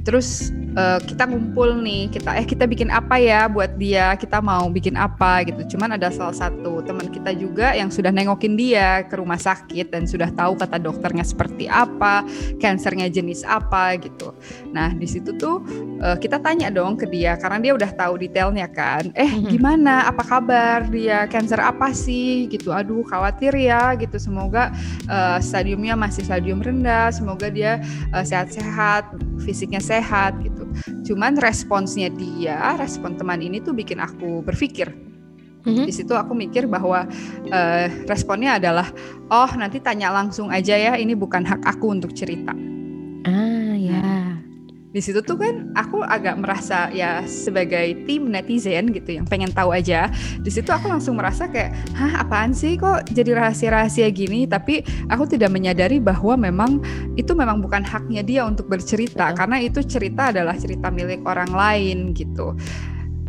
terus 0.00 0.50
uh, 0.76 0.98
kita 1.02 1.28
ngumpul 1.28 1.76
nih 1.82 2.08
kita 2.08 2.32
eh 2.36 2.46
kita 2.46 2.64
bikin 2.64 2.88
apa 2.88 3.20
ya 3.20 3.46
buat 3.50 3.76
dia 3.76 4.16
kita 4.16 4.40
mau 4.40 4.68
bikin 4.72 4.96
apa 4.96 5.44
gitu. 5.44 5.76
Cuman 5.76 5.96
ada 5.96 6.08
salah 6.08 6.34
satu 6.34 6.80
teman 6.84 7.10
kita 7.10 7.34
juga 7.36 7.76
yang 7.76 7.92
sudah 7.92 8.08
nengokin 8.08 8.56
dia 8.56 9.04
ke 9.06 9.20
rumah 9.20 9.38
sakit 9.38 9.92
dan 9.92 10.08
sudah 10.08 10.32
tahu 10.32 10.56
kata 10.56 10.80
dokternya 10.80 11.24
seperti 11.26 11.68
apa 11.68 12.24
kansernya 12.58 13.12
jenis 13.12 13.44
apa 13.44 13.98
gitu. 14.00 14.32
Nah 14.72 14.94
di 14.94 15.04
situ 15.04 15.36
tuh 15.36 15.62
uh, 16.00 16.16
kita 16.16 16.40
tanya 16.40 16.72
dong 16.72 16.96
ke 16.96 17.04
dia 17.04 17.36
karena 17.36 17.58
dia 17.60 17.72
udah 17.76 17.90
tahu 17.92 18.16
detailnya 18.20 18.66
kan. 18.70 19.12
Eh 19.12 19.30
gimana? 19.52 20.08
Apa 20.08 20.22
kabar 20.24 20.88
dia? 20.88 21.28
Kanker 21.28 21.60
apa 21.60 21.92
sih? 21.92 22.48
Gitu. 22.48 22.72
Aduh 22.72 23.04
khawatir 23.04 23.52
ya 23.52 23.92
gitu. 23.98 24.16
Semoga 24.16 24.72
uh, 25.10 25.38
stadiumnya 25.42 25.92
masih 25.98 26.24
stadium 26.24 26.64
rendah. 26.64 27.12
Semoga 27.12 27.52
dia 27.52 27.82
uh, 28.16 28.24
sehat-sehat. 28.24 29.12
Fisiknya 29.40 29.80
sehat 29.90 30.38
gitu. 30.46 30.70
Cuman 31.10 31.34
responsnya 31.42 32.06
dia, 32.14 32.78
respon 32.78 33.18
teman 33.18 33.42
ini 33.42 33.58
tuh 33.58 33.74
bikin 33.74 33.98
aku 33.98 34.46
berpikir, 34.46 34.94
Mm-hmm. 35.60 35.86
Di 35.86 35.92
situ 35.92 36.16
aku 36.16 36.32
mikir 36.32 36.64
bahwa 36.64 37.04
uh, 37.52 37.86
responnya 38.08 38.56
adalah, 38.56 38.88
oh 39.28 39.50
nanti 39.60 39.76
tanya 39.76 40.08
langsung 40.08 40.48
aja 40.48 40.72
ya, 40.72 40.96
ini 40.96 41.12
bukan 41.12 41.44
hak 41.44 41.60
aku 41.68 41.92
untuk 41.92 42.16
cerita. 42.16 42.56
Ya. 44.90 44.98
Di 44.98 45.00
situ 45.06 45.22
tuh 45.22 45.38
kan 45.38 45.70
aku 45.78 46.02
agak 46.02 46.42
merasa 46.42 46.90
ya 46.90 47.22
sebagai 47.22 47.94
tim 48.10 48.26
netizen 48.26 48.90
gitu 48.90 49.22
yang 49.22 49.26
pengen 49.26 49.54
tahu 49.54 49.70
aja 49.70 50.10
di 50.42 50.50
situ 50.50 50.66
aku 50.74 50.90
langsung 50.90 51.14
merasa 51.14 51.46
kayak 51.46 51.78
hah 51.94 52.26
apaan 52.26 52.50
sih 52.50 52.74
kok 52.74 53.06
jadi 53.14 53.38
rahasia-rahasia 53.38 54.10
gini 54.10 54.50
tapi 54.50 54.82
aku 55.06 55.30
tidak 55.30 55.54
menyadari 55.54 56.02
bahwa 56.02 56.34
memang 56.34 56.82
itu 57.14 57.30
memang 57.38 57.62
bukan 57.62 57.86
haknya 57.86 58.26
dia 58.26 58.42
untuk 58.42 58.66
bercerita 58.66 59.30
Betul. 59.30 59.38
karena 59.38 59.56
itu 59.62 59.80
cerita 59.86 60.22
adalah 60.34 60.58
cerita 60.58 60.90
milik 60.90 61.22
orang 61.22 61.54
lain 61.54 62.10
gitu 62.10 62.58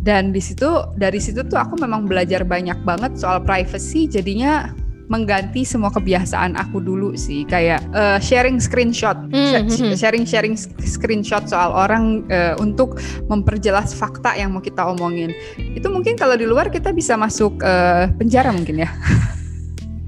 dan 0.01 0.33
di 0.33 0.41
situ 0.41 0.65
dari 0.97 1.21
situ 1.21 1.45
tuh 1.45 1.61
aku 1.61 1.77
memang 1.77 2.09
belajar 2.09 2.41
banyak 2.41 2.81
banget 2.81 3.13
soal 3.21 3.37
privacy 3.37 4.09
jadinya 4.09 4.73
mengganti 5.11 5.67
semua 5.67 5.91
kebiasaan 5.91 6.55
aku 6.55 6.79
dulu 6.79 7.19
sih. 7.19 7.43
Kayak 7.43 7.83
uh, 7.91 8.15
sharing 8.23 8.63
screenshot. 8.63 9.19
Mm 9.27 9.67
-hmm. 9.67 9.91
sharing 9.99 10.23
sharing 10.23 10.55
screenshot 10.79 11.43
soal 11.51 11.75
orang 11.75 12.23
uh, 12.31 12.55
untuk 12.63 12.95
memperjelas 13.27 13.91
fakta 13.91 14.39
yang 14.39 14.55
mau 14.55 14.63
kita 14.63 14.87
omongin. 14.87 15.35
Itu 15.75 15.91
mungkin 15.91 16.15
kalau 16.15 16.39
di 16.39 16.47
luar 16.47 16.71
kita 16.71 16.95
bisa 16.95 17.19
masuk 17.19 17.59
uh, 17.59 18.07
penjara 18.15 18.55
mungkin 18.55 18.87
ya 18.87 18.89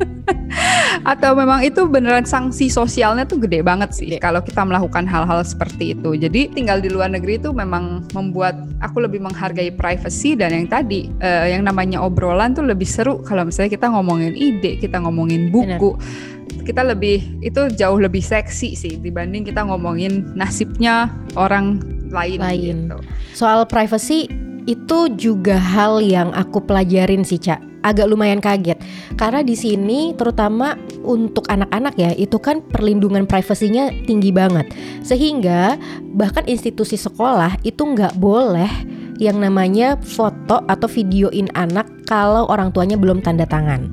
atau 1.12 1.36
memang 1.36 1.66
itu 1.66 1.84
beneran 1.90 2.24
sanksi 2.24 2.70
sosialnya 2.72 3.28
tuh 3.28 3.42
gede 3.42 3.66
banget 3.66 3.92
sih 3.92 4.10
kalau 4.22 4.40
kita 4.40 4.64
melakukan 4.64 5.04
hal-hal 5.04 5.42
seperti 5.44 5.98
itu. 5.98 6.16
Jadi 6.16 6.54
tinggal 6.54 6.80
di 6.80 6.90
luar 6.92 7.12
negeri 7.12 7.42
itu 7.42 7.52
memang 7.52 8.08
membuat 8.16 8.56
aku 8.80 9.04
lebih 9.04 9.24
menghargai 9.24 9.74
privacy 9.74 10.38
dan 10.38 10.54
yang 10.54 10.68
tadi 10.70 11.12
uh, 11.22 11.46
yang 11.48 11.66
namanya 11.66 12.00
obrolan 12.02 12.56
tuh 12.56 12.66
lebih 12.66 12.88
seru 12.88 13.20
kalau 13.26 13.48
misalnya 13.48 13.74
kita 13.74 13.88
ngomongin 13.92 14.34
ide, 14.38 14.80
kita 14.80 15.02
ngomongin 15.02 15.50
buku. 15.52 15.98
Bener 15.98 16.32
kita 16.64 16.86
lebih 16.86 17.44
itu 17.44 17.68
jauh 17.76 18.00
lebih 18.00 18.24
seksi 18.24 18.78
sih 18.78 18.94
dibanding 18.96 19.44
kita 19.44 19.68
ngomongin 19.68 20.32
nasibnya 20.32 21.12
orang 21.36 21.84
lain, 22.14 22.40
lain. 22.40 22.76
gitu. 22.88 22.98
Soal 23.36 23.68
privacy 23.68 24.30
itu 24.64 25.12
juga 25.16 25.60
hal 25.60 26.00
yang 26.04 26.32
aku 26.32 26.64
pelajarin 26.64 27.28
sih, 27.28 27.40
Cak 27.40 27.74
agak 27.84 28.08
lumayan 28.08 28.40
kaget. 28.40 28.80
Karena 29.20 29.44
di 29.44 29.54
sini 29.54 30.16
terutama 30.16 30.80
untuk 31.04 31.46
anak-anak 31.52 31.94
ya 32.00 32.12
itu 32.16 32.40
kan 32.40 32.64
perlindungan 32.64 33.28
privasinya 33.28 33.92
tinggi 34.08 34.32
banget. 34.32 34.72
Sehingga 35.04 35.76
bahkan 36.16 36.48
institusi 36.48 36.96
sekolah 36.96 37.60
itu 37.68 37.84
nggak 37.84 38.16
boleh 38.18 38.72
yang 39.22 39.42
namanya 39.42 39.98
foto 40.02 40.62
atau 40.66 40.88
videoin 40.90 41.50
anak 41.54 41.90
kalau 42.06 42.46
orang 42.52 42.70
tuanya 42.76 43.00
belum 43.00 43.24
tanda 43.24 43.48
tangan. 43.48 43.90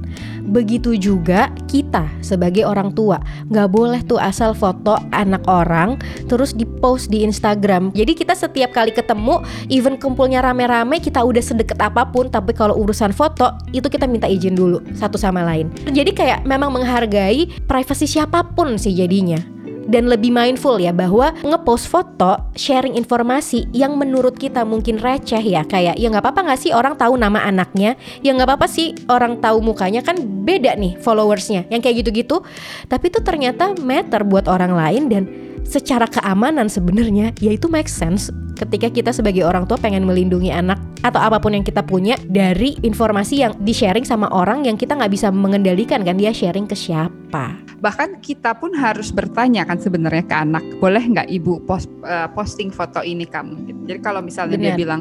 Begitu 0.51 0.99
juga 0.99 1.47
kita 1.71 2.11
sebagai 2.21 2.67
orang 2.67 2.91
tua 2.91 3.23
nggak 3.49 3.69
boleh 3.71 4.01
tuh 4.03 4.19
asal 4.19 4.51
foto 4.51 4.99
anak 5.15 5.47
orang 5.47 5.95
terus 6.27 6.51
di 6.51 6.67
post 6.67 7.09
di 7.13 7.23
Instagram. 7.23 7.95
Jadi 7.95 8.19
kita 8.19 8.35
setiap 8.35 8.75
kali 8.75 8.91
ketemu, 8.91 9.47
even 9.71 9.95
kumpulnya 9.95 10.43
rame-rame 10.43 10.99
kita 10.99 11.23
udah 11.23 11.43
sedekat 11.43 11.79
apa 11.79 12.03
pun, 12.11 12.27
tapi 12.27 12.51
kalau 12.51 12.75
urusan 12.83 13.15
foto 13.15 13.55
itu 13.71 13.87
kita 13.87 14.11
minta 14.11 14.27
izin 14.27 14.59
dulu 14.59 14.83
satu 14.99 15.15
sama 15.15 15.47
lain. 15.47 15.71
Jadi 15.87 16.11
kayak 16.11 16.43
memang 16.43 16.75
menghargai 16.75 17.47
privasi 17.71 18.11
siapa 18.11 18.43
pun 18.43 18.75
sih 18.75 18.93
jadinya 18.97 19.60
dan 19.89 20.11
lebih 20.11 20.35
mindful 20.35 20.77
ya 20.77 20.93
bahwa 20.93 21.33
ngepost 21.41 21.89
foto 21.89 22.37
sharing 22.59 22.99
informasi 22.99 23.71
yang 23.73 23.97
menurut 23.97 24.37
kita 24.37 24.67
mungkin 24.67 25.01
receh 25.01 25.41
ya. 25.41 25.65
Kayak 25.65 25.97
ya 25.97 26.07
nggak 26.11 26.25
apa-apa 26.25 26.41
nggak 26.53 26.61
sih 26.61 26.73
orang 26.75 26.99
tahu 26.99 27.17
nama 27.17 27.41
anaknya? 27.47 27.97
Ya 28.21 28.37
nggak 28.37 28.49
apa-apa 28.51 28.67
sih 28.69 28.93
orang 29.09 29.41
tahu 29.41 29.65
mukanya. 29.65 30.05
Kan 30.05 30.21
beda 30.45 30.77
nih 30.77 31.01
followersnya 31.01 31.71
yang 31.73 31.81
kayak 31.81 32.05
gitu-gitu. 32.05 32.43
Tapi 32.91 33.09
itu 33.09 33.21
ternyata 33.25 33.73
matter 33.79 34.27
buat 34.27 34.51
orang 34.51 34.75
lain 34.75 35.05
dan 35.09 35.23
secara 35.71 36.11
keamanan 36.11 36.67
sebenarnya 36.67 37.31
ya 37.39 37.55
itu 37.55 37.71
make 37.71 37.87
sense 37.87 38.35
ketika 38.59 38.91
kita 38.91 39.15
sebagai 39.15 39.47
orang 39.47 39.71
tua 39.71 39.79
pengen 39.79 40.03
melindungi 40.03 40.51
anak 40.51 40.83
atau 41.07 41.23
apa 41.23 41.39
pun 41.39 41.55
yang 41.55 41.63
kita 41.63 41.87
punya 41.87 42.19
dari 42.27 42.75
informasi 42.83 43.47
yang 43.47 43.55
di 43.63 43.71
sharing 43.71 44.03
sama 44.03 44.27
orang 44.35 44.67
yang 44.67 44.75
kita 44.75 44.99
nggak 44.99 45.13
bisa 45.15 45.31
mengendalikan 45.31 46.03
kan 46.03 46.19
dia 46.19 46.35
sharing 46.35 46.67
ke 46.67 46.75
siapa 46.75 47.70
bahkan 47.81 48.21
kita 48.21 48.53
pun 48.55 48.77
harus 48.77 49.09
bertanya 49.09 49.65
kan 49.65 49.81
sebenarnya 49.81 50.25
ke 50.29 50.37
anak 50.37 50.65
boleh 50.79 51.01
nggak 51.01 51.29
ibu 51.33 51.65
post, 51.65 51.89
uh, 52.05 52.29
posting 52.37 52.69
foto 52.69 53.01
ini 53.01 53.25
kamu 53.25 53.89
jadi 53.89 54.01
kalau 54.05 54.21
misalnya 54.21 54.61
Bener. 54.61 54.77
dia 54.77 54.81
bilang 54.85 55.01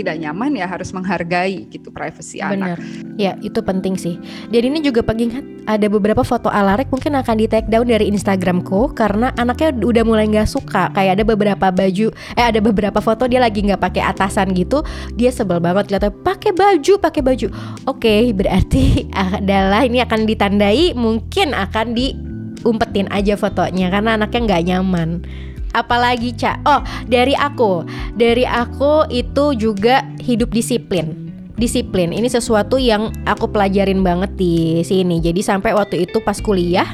tidak 0.00 0.16
nyaman 0.18 0.56
ya 0.56 0.66
harus 0.66 0.90
menghargai 0.90 1.68
gitu 1.68 1.92
privacy 1.92 2.40
Bener. 2.40 2.76
anak 2.76 2.78
ya 3.20 3.36
itu 3.44 3.60
penting 3.60 4.00
sih. 4.00 4.16
Jadi 4.48 4.72
ini 4.72 4.80
juga 4.80 5.04
pengingat 5.04 5.44
ada 5.68 5.86
beberapa 5.92 6.24
foto 6.24 6.48
Alarek 6.48 6.88
mungkin 6.88 7.14
akan 7.20 7.36
di 7.36 7.46
take 7.46 7.68
down 7.68 7.84
dari 7.84 8.08
Instagramku 8.08 8.96
karena 8.96 9.30
anaknya 9.36 9.76
udah 9.76 10.02
mulai 10.08 10.26
nggak 10.26 10.48
suka. 10.48 10.88
Kayak 10.96 11.20
ada 11.20 11.24
beberapa 11.28 11.66
baju 11.68 12.06
eh 12.34 12.44
ada 12.44 12.60
beberapa 12.64 12.98
foto 13.04 13.28
dia 13.28 13.38
lagi 13.44 13.60
nggak 13.60 13.80
pakai 13.80 14.02
atasan 14.08 14.56
gitu. 14.56 14.80
Dia 15.14 15.28
sebel 15.28 15.60
banget 15.60 15.92
lihatnya 15.92 16.12
pakai 16.24 16.56
baju 16.56 16.92
pakai 16.96 17.22
baju. 17.22 17.48
Oke 17.84 18.32
berarti 18.32 19.06
adalah 19.36 19.84
ini 19.84 20.00
akan 20.00 20.24
ditandai 20.24 20.96
mungkin 20.96 21.52
akan 21.52 21.92
di 21.92 22.16
umpetin 22.64 23.08
aja 23.08 23.40
fotonya 23.40 23.88
karena 23.88 24.20
anaknya 24.20 24.40
nggak 24.44 24.64
nyaman 24.68 25.24
apalagi 25.72 26.34
cak 26.34 26.62
oh 26.66 26.80
dari 27.06 27.34
aku. 27.34 27.86
Dari 28.14 28.44
aku 28.44 29.08
itu 29.10 29.54
juga 29.56 30.04
hidup 30.22 30.50
disiplin. 30.52 31.30
Disiplin 31.60 32.16
ini 32.16 32.28
sesuatu 32.30 32.80
yang 32.80 33.12
aku 33.28 33.52
pelajarin 33.52 34.00
banget 34.00 34.32
di 34.36 34.80
sini. 34.80 35.20
Jadi 35.20 35.44
sampai 35.44 35.76
waktu 35.76 36.08
itu 36.08 36.18
pas 36.24 36.40
kuliah 36.40 36.88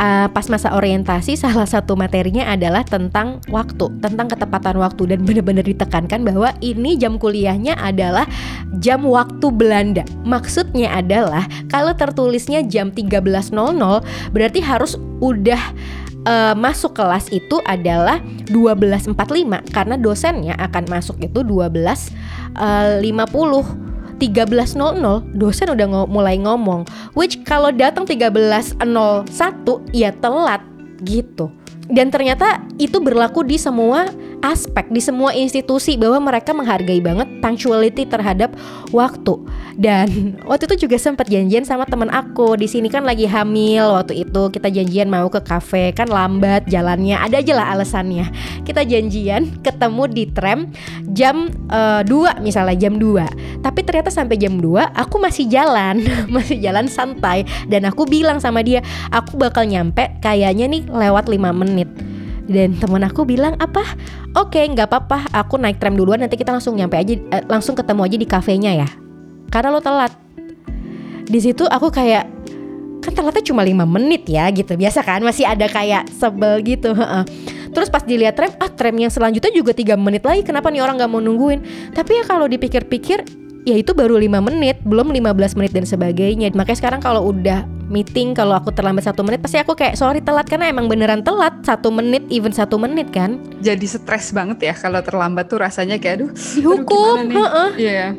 uh, 0.00 0.26
pas 0.32 0.46
masa 0.48 0.72
orientasi 0.72 1.36
salah 1.42 1.68
satu 1.68 1.94
materinya 1.94 2.48
adalah 2.48 2.82
tentang 2.82 3.44
waktu, 3.52 3.92
tentang 4.00 4.32
ketepatan 4.32 4.80
waktu. 4.80 5.02
Dan 5.14 5.28
benar-benar 5.28 5.66
ditekankan 5.68 6.24
bahwa 6.24 6.56
ini 6.64 6.96
jam 6.96 7.20
kuliahnya 7.20 7.76
adalah 7.76 8.24
jam 8.80 9.04
waktu 9.04 9.46
Belanda. 9.52 10.02
Maksudnya 10.24 10.96
adalah 10.96 11.44
kalau 11.68 11.92
tertulisnya 11.92 12.64
jam 12.64 12.88
13.00 12.88 13.52
berarti 14.32 14.60
harus 14.64 14.96
udah 15.20 15.60
uh, 16.26 16.54
masuk 16.56 16.94
kelas 16.96 17.28
itu 17.32 17.60
adalah 17.64 18.20
12.45 18.48 19.14
karena 19.70 19.96
dosennya 19.96 20.54
akan 20.58 20.84
masuk 20.88 21.16
itu 21.22 21.40
12.50 21.44 23.90
13.00 24.20 24.76
dosen 25.32 25.72
udah 25.72 25.86
ng 25.88 26.12
mulai 26.12 26.36
ngomong. 26.36 26.84
Which 27.16 27.40
kalau 27.40 27.72
datang 27.72 28.04
13.01 28.04 28.76
ya 29.96 30.12
telat 30.12 30.60
gitu. 31.00 31.48
Dan 31.90 32.12
ternyata 32.12 32.60
itu 32.76 33.00
berlaku 33.00 33.42
di 33.42 33.56
semua 33.56 34.06
aspek 34.40 34.88
di 34.88 35.00
semua 35.00 35.36
institusi 35.36 35.96
bahwa 35.96 36.32
mereka 36.32 36.56
menghargai 36.56 37.00
banget 37.00 37.28
punctuality 37.40 38.08
terhadap 38.08 38.52
waktu. 38.92 39.36
Dan 39.80 40.36
waktu 40.44 40.68
itu 40.68 40.88
juga 40.88 40.96
sempat 41.00 41.28
janjian 41.28 41.64
sama 41.64 41.88
teman 41.88 42.12
aku 42.12 42.56
di 42.56 42.68
sini 42.68 42.92
kan 42.92 43.04
lagi 43.04 43.24
hamil 43.24 43.96
waktu 43.96 44.28
itu 44.28 44.52
kita 44.52 44.68
janjian 44.68 45.08
mau 45.08 45.28
ke 45.32 45.40
kafe 45.40 45.96
kan 45.96 46.08
lambat 46.08 46.68
jalannya 46.68 47.16
ada 47.16 47.40
aja 47.40 47.52
lah 47.56 47.66
alasannya. 47.76 48.28
Kita 48.64 48.84
janjian 48.84 49.60
ketemu 49.64 50.02
di 50.10 50.24
tram 50.28 50.68
jam 51.12 51.48
uh, 51.72 52.02
eh, 52.04 52.40
2 52.40 52.44
misalnya 52.44 52.76
jam 52.76 52.96
2. 53.00 53.64
Tapi 53.64 53.80
ternyata 53.84 54.12
sampai 54.12 54.36
jam 54.36 54.60
2 54.60 54.96
aku 54.96 55.16
masih 55.16 55.48
jalan, 55.48 56.00
masih 56.34 56.60
jalan 56.60 56.88
santai 56.88 57.44
dan 57.68 57.88
aku 57.88 58.04
bilang 58.04 58.40
sama 58.42 58.60
dia 58.60 58.84
aku 59.12 59.36
bakal 59.36 59.64
nyampe 59.64 60.12
kayaknya 60.20 60.68
nih 60.68 60.82
lewat 60.88 61.28
5 61.28 61.40
menit 61.52 62.09
dan 62.46 62.76
temen 62.78 63.02
aku 63.04 63.26
bilang 63.28 63.58
apa? 63.58 63.82
Oke 64.38 64.62
okay, 64.62 64.64
nggak 64.70 64.88
apa-apa 64.88 65.28
aku 65.34 65.58
naik 65.58 65.82
tram 65.82 65.98
duluan 65.98 66.22
nanti 66.22 66.38
kita 66.38 66.54
langsung 66.54 66.78
nyampe 66.78 66.96
aja 66.96 67.14
eh, 67.16 67.44
langsung 67.48 67.74
ketemu 67.74 68.00
aja 68.06 68.16
di 68.16 68.26
kafenya 68.28 68.72
ya. 68.86 68.88
Karena 69.50 69.74
lo 69.74 69.82
telat. 69.82 70.14
Di 71.26 71.38
situ 71.42 71.66
aku 71.66 71.90
kayak 71.90 72.24
kan 73.00 73.12
telatnya 73.16 73.44
cuma 73.44 73.66
lima 73.66 73.84
menit 73.84 74.28
ya 74.30 74.46
gitu. 74.54 74.78
Biasa 74.78 75.02
kan 75.02 75.20
masih 75.20 75.44
ada 75.44 75.66
kayak 75.66 76.08
sebel 76.14 76.62
gitu 76.62 76.94
terus 77.70 77.88
pas 77.88 78.02
dilihat 78.02 78.34
tram 78.34 78.50
ah 78.58 78.70
tram 78.70 78.94
yang 78.98 79.10
selanjutnya 79.10 79.54
juga 79.54 79.70
tiga 79.70 79.94
menit 79.94 80.26
lagi 80.26 80.42
kenapa 80.42 80.68
nih 80.74 80.82
orang 80.82 80.98
nggak 80.98 81.10
mau 81.10 81.22
nungguin? 81.22 81.62
Tapi 81.94 82.22
ya 82.22 82.22
kalau 82.26 82.50
dipikir-pikir 82.50 83.22
ya 83.68 83.76
itu 83.76 83.92
baru 83.92 84.16
lima 84.16 84.40
menit 84.40 84.80
belum 84.88 85.12
15 85.12 85.58
menit 85.60 85.72
dan 85.76 85.84
sebagainya 85.84 86.48
makanya 86.56 86.78
sekarang 86.80 87.00
kalau 87.04 87.28
udah 87.28 87.68
meeting 87.90 88.32
kalau 88.32 88.56
aku 88.56 88.70
terlambat 88.72 89.04
satu 89.04 89.20
menit 89.26 89.42
pasti 89.42 89.60
aku 89.60 89.74
kayak 89.76 89.98
sorry 89.98 90.22
telat 90.22 90.46
karena 90.46 90.70
emang 90.70 90.86
beneran 90.86 91.20
telat 91.20 91.52
satu 91.66 91.90
menit 91.92 92.24
even 92.32 92.54
satu 92.54 92.80
menit 92.80 93.10
kan 93.12 93.36
jadi 93.60 93.82
stres 93.84 94.32
banget 94.32 94.72
ya 94.72 94.74
kalau 94.78 95.02
terlambat 95.04 95.50
tuh 95.50 95.60
rasanya 95.60 96.00
kayak 96.00 96.24
aduh 96.24 96.30
dihukum 96.56 97.28
iya 97.76 98.14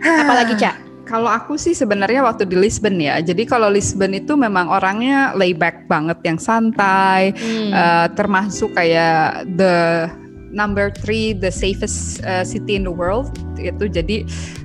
yeah. 0.00 0.22
apalagi 0.24 0.56
cak 0.56 0.88
kalau 1.08 1.32
aku 1.32 1.56
sih 1.56 1.72
sebenarnya 1.72 2.20
waktu 2.20 2.44
di 2.44 2.52
Lisbon 2.52 3.00
ya. 3.00 3.16
Jadi 3.24 3.48
kalau 3.48 3.72
Lisbon 3.72 4.12
itu 4.12 4.36
memang 4.36 4.68
orangnya 4.68 5.32
layback 5.32 5.88
banget, 5.88 6.20
yang 6.20 6.36
santai, 6.36 7.32
hmm. 7.32 7.72
uh, 7.72 8.06
termasuk 8.12 8.76
kayak 8.76 9.48
the 9.56 10.04
number 10.52 10.88
three 10.90 11.36
the 11.36 11.52
safest 11.52 12.24
uh, 12.24 12.44
city 12.44 12.76
in 12.76 12.84
the 12.84 12.92
world 12.92 13.32
itu. 13.60 13.88
Jadi 13.88 14.24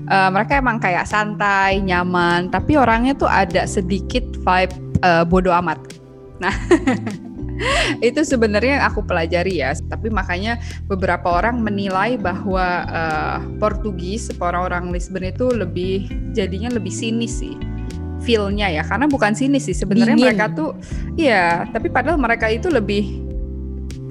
uh, 0.09 0.29
mereka 0.31 0.59
emang 0.59 0.79
kayak 0.79 1.07
santai 1.07 1.83
nyaman 1.83 2.49
tapi 2.49 2.79
orangnya 2.79 3.13
tuh 3.17 3.29
ada 3.29 3.67
sedikit 3.67 4.23
vibe 4.43 4.73
uh, 5.03 5.23
bodoh 5.27 5.53
amat. 5.63 5.79
Nah 6.39 6.53
itu 8.07 8.21
sebenarnya 8.25 8.81
yang 8.81 8.85
aku 8.89 9.05
pelajari 9.05 9.61
ya. 9.61 9.75
Tapi 9.75 10.09
makanya 10.09 10.59
beberapa 10.87 11.39
orang 11.39 11.61
menilai 11.61 12.17
bahwa 12.17 12.87
uh, 12.89 13.37
Portugis 13.59 14.31
orang-orang 14.39 14.89
Lisbon 14.91 15.25
itu 15.27 15.51
lebih 15.51 16.09
jadinya 16.33 16.71
lebih 16.73 16.91
sinis 16.91 17.43
sih 17.43 17.55
feelnya 18.23 18.71
ya. 18.71 18.83
Karena 18.87 19.05
bukan 19.05 19.35
sinis 19.35 19.67
sih 19.67 19.75
sebenarnya 19.75 20.15
mereka 20.17 20.47
tuh 20.51 20.75
iya. 21.19 21.67
Tapi 21.69 21.91
padahal 21.91 22.17
mereka 22.17 22.49
itu 22.49 22.71
lebih 22.71 23.23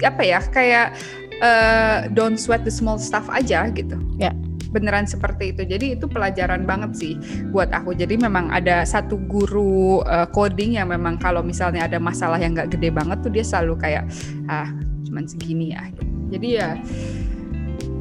apa 0.03 0.19
ya 0.25 0.43
kayak 0.43 0.99
uh, 1.43 2.07
don't 2.15 2.39
sweat 2.39 2.63
the 2.63 2.73
small 2.73 2.95
stuff 2.95 3.27
aja 3.27 3.67
gitu 3.75 3.99
ya 4.17 4.31
beneran 4.73 5.05
seperti 5.05 5.53
itu. 5.53 5.61
Jadi 5.69 5.93
itu 5.93 6.09
pelajaran 6.09 6.65
banget 6.65 6.97
sih 6.97 7.13
buat 7.53 7.69
aku. 7.69 7.93
Jadi 7.93 8.17
memang 8.17 8.49
ada 8.49 8.81
satu 8.81 9.21
guru 9.29 10.01
uh, 10.09 10.25
coding 10.33 10.81
yang 10.81 10.89
memang 10.89 11.21
kalau 11.21 11.45
misalnya 11.45 11.85
ada 11.85 12.01
masalah 12.01 12.41
yang 12.41 12.57
nggak 12.57 12.73
gede 12.73 12.89
banget 12.89 13.21
tuh 13.21 13.29
dia 13.29 13.45
selalu 13.45 13.77
kayak 13.77 14.09
ah 14.49 14.73
cuman 15.05 15.29
segini 15.29 15.77
ya. 15.77 15.85
Jadi 16.33 16.47
ya 16.57 16.69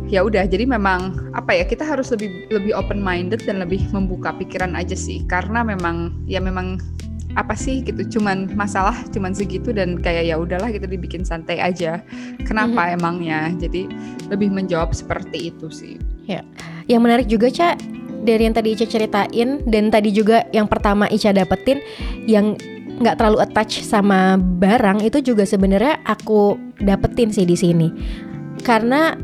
ya 0.08 0.20
udah 0.24 0.44
jadi 0.48 0.68
memang 0.68 1.32
apa 1.32 1.56
ya 1.56 1.64
kita 1.64 1.84
harus 1.84 2.12
lebih 2.12 2.48
lebih 2.52 2.72
open 2.76 3.00
minded 3.00 3.44
dan 3.44 3.60
lebih 3.60 3.84
membuka 3.96 4.32
pikiran 4.36 4.76
aja 4.76 4.92
sih 4.96 5.24
karena 5.24 5.64
memang 5.64 6.12
ya 6.28 6.36
memang 6.36 6.76
apa 7.32 7.56
sih 7.56 7.80
gitu 7.80 8.18
cuman 8.18 8.52
masalah 8.52 8.96
cuman 9.08 9.32
segitu 9.32 9.72
dan 9.72 9.96
kayak 9.96 10.28
ya 10.28 10.36
udahlah 10.36 10.68
gitu 10.68 10.84
dibikin 10.84 11.24
santai 11.24 11.58
aja. 11.58 12.04
Kenapa 12.44 12.84
mm 12.84 12.88
-hmm. 12.88 12.96
emangnya? 13.00 13.40
Jadi 13.56 13.88
lebih 14.28 14.52
menjawab 14.52 14.92
seperti 14.92 15.52
itu 15.52 15.68
sih. 15.72 15.96
Ya, 16.28 16.46
yang 16.86 17.02
menarik 17.02 17.26
juga 17.26 17.50
Ca 17.50 17.74
dari 18.22 18.46
yang 18.46 18.54
tadi 18.54 18.78
Ica 18.78 18.86
ceritain 18.86 19.64
dan 19.66 19.90
tadi 19.90 20.14
juga 20.14 20.46
yang 20.54 20.70
pertama 20.70 21.10
Ica 21.10 21.34
dapetin 21.34 21.82
yang 22.30 22.54
nggak 23.02 23.18
terlalu 23.18 23.42
attach 23.42 23.82
sama 23.82 24.38
barang 24.38 25.02
itu 25.02 25.34
juga 25.34 25.42
sebenarnya 25.42 25.98
aku 26.06 26.54
dapetin 26.78 27.34
sih 27.34 27.42
di 27.42 27.58
sini. 27.58 27.88
Karena 28.62 29.18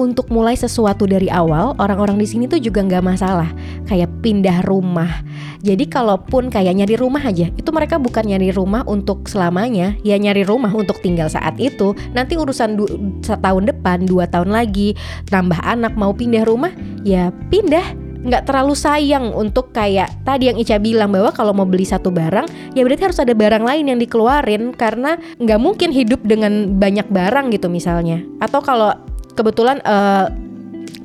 untuk 0.00 0.32
mulai 0.32 0.56
sesuatu 0.56 1.04
dari 1.04 1.28
awal 1.28 1.76
orang-orang 1.76 2.16
di 2.16 2.24
sini 2.24 2.48
tuh 2.48 2.56
juga 2.56 2.80
nggak 2.80 3.04
masalah. 3.04 3.52
Kayak 3.84 4.08
pindah 4.24 4.64
rumah. 4.64 5.20
Jadi 5.60 5.84
kalaupun 5.92 6.48
kayak 6.48 6.72
nyari 6.72 6.96
rumah 6.96 7.20
aja 7.20 7.52
itu 7.52 7.68
mereka 7.68 8.00
bukan 8.00 8.24
nyari 8.24 8.48
rumah 8.48 8.80
untuk 8.88 9.28
selamanya. 9.28 9.92
Ya 10.00 10.16
nyari 10.16 10.40
rumah 10.48 10.72
untuk 10.72 11.04
tinggal 11.04 11.28
saat 11.28 11.60
itu. 11.60 11.92
Nanti 12.16 12.40
urusan 12.40 12.80
setahun 13.20 13.68
depan 13.68 14.08
dua 14.08 14.24
tahun 14.24 14.56
lagi 14.56 14.96
tambah 15.28 15.60
anak 15.60 15.92
mau 16.00 16.16
pindah 16.16 16.48
rumah 16.48 16.72
ya 17.04 17.28
pindah. 17.52 18.08
Nggak 18.20 18.52
terlalu 18.52 18.76
sayang 18.76 19.32
untuk 19.32 19.72
kayak 19.72 20.12
tadi 20.28 20.52
yang 20.52 20.60
Ica 20.60 20.76
bilang 20.76 21.08
bahwa 21.08 21.32
kalau 21.32 21.56
mau 21.56 21.64
beli 21.64 21.88
satu 21.88 22.12
barang 22.12 22.76
ya 22.76 22.84
berarti 22.84 23.08
harus 23.08 23.16
ada 23.16 23.32
barang 23.32 23.64
lain 23.64 23.84
yang 23.92 23.98
dikeluarin. 24.00 24.72
Karena 24.76 25.16
nggak 25.40 25.60
mungkin 25.60 25.92
hidup 25.92 26.24
dengan 26.24 26.76
banyak 26.76 27.08
barang 27.08 27.52
gitu 27.52 27.72
misalnya. 27.72 28.20
Atau 28.40 28.60
kalau 28.60 28.92
kebetulan 29.40 29.80
uh, 29.88 30.28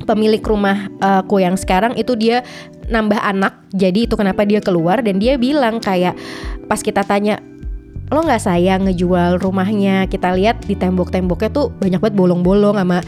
pemilik 0.05 0.43
rumah 0.43 0.91
uh, 1.01 1.23
yang 1.39 1.55
sekarang 1.55 1.95
itu 1.95 2.13
dia 2.13 2.43
nambah 2.85 3.17
anak 3.17 3.65
jadi 3.73 4.05
itu 4.05 4.13
kenapa 4.13 4.45
dia 4.45 4.61
keluar 4.61 5.01
dan 5.01 5.17
dia 5.17 5.39
bilang 5.41 5.81
kayak 5.81 6.13
pas 6.69 6.83
kita 6.83 7.01
tanya 7.01 7.41
lo 8.13 8.21
nggak 8.21 8.43
sayang 8.43 8.85
ngejual 8.85 9.41
rumahnya? 9.41 10.05
Kita 10.05 10.37
lihat 10.37 10.61
di 10.69 10.77
tembok-temboknya 10.77 11.49
tuh 11.49 11.73
banyak 11.73 11.97
banget 11.97 12.15
bolong-bolong 12.17 12.77
sama 12.77 13.01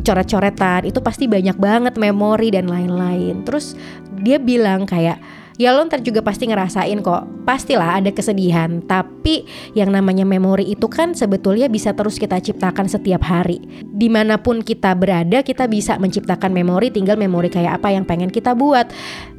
coret-coretan 0.00 0.88
itu 0.88 0.98
pasti 1.04 1.28
banyak 1.28 1.60
banget 1.60 2.00
memori 2.00 2.48
dan 2.48 2.64
lain-lain. 2.70 3.44
Terus 3.44 3.76
dia 4.24 4.40
bilang 4.40 4.88
kayak 4.88 5.20
ya 5.60 5.76
lo 5.76 5.84
ntar 5.84 6.00
juga 6.00 6.24
pasti 6.24 6.48
ngerasain 6.48 7.04
kok. 7.04 7.44
Pastilah 7.44 8.00
ada 8.00 8.08
kesedihan 8.08 8.80
tapi 8.80 9.44
yang 9.76 9.92
namanya 9.92 10.24
memori 10.24 10.72
itu 10.72 10.88
kan 10.88 11.12
sebetulnya 11.12 11.68
bisa 11.68 11.92
terus 11.92 12.16
kita 12.16 12.40
ciptakan 12.40 12.88
setiap 12.88 13.20
hari. 13.20 13.60
Di 13.84 14.08
mana 14.08 14.40
pun 14.40 14.64
kita 14.64 14.96
berada 14.96 15.44
kita 15.44 15.68
bisa 15.68 16.00
menciptakan 16.00 16.56
memori 16.56 16.88
tinggal 16.88 17.20
memori 17.20 17.52
kayak 17.52 17.84
apa 17.84 17.92
yang 17.92 18.08
pengen 18.08 18.32
kita 18.32 18.56
buat. 18.56 18.88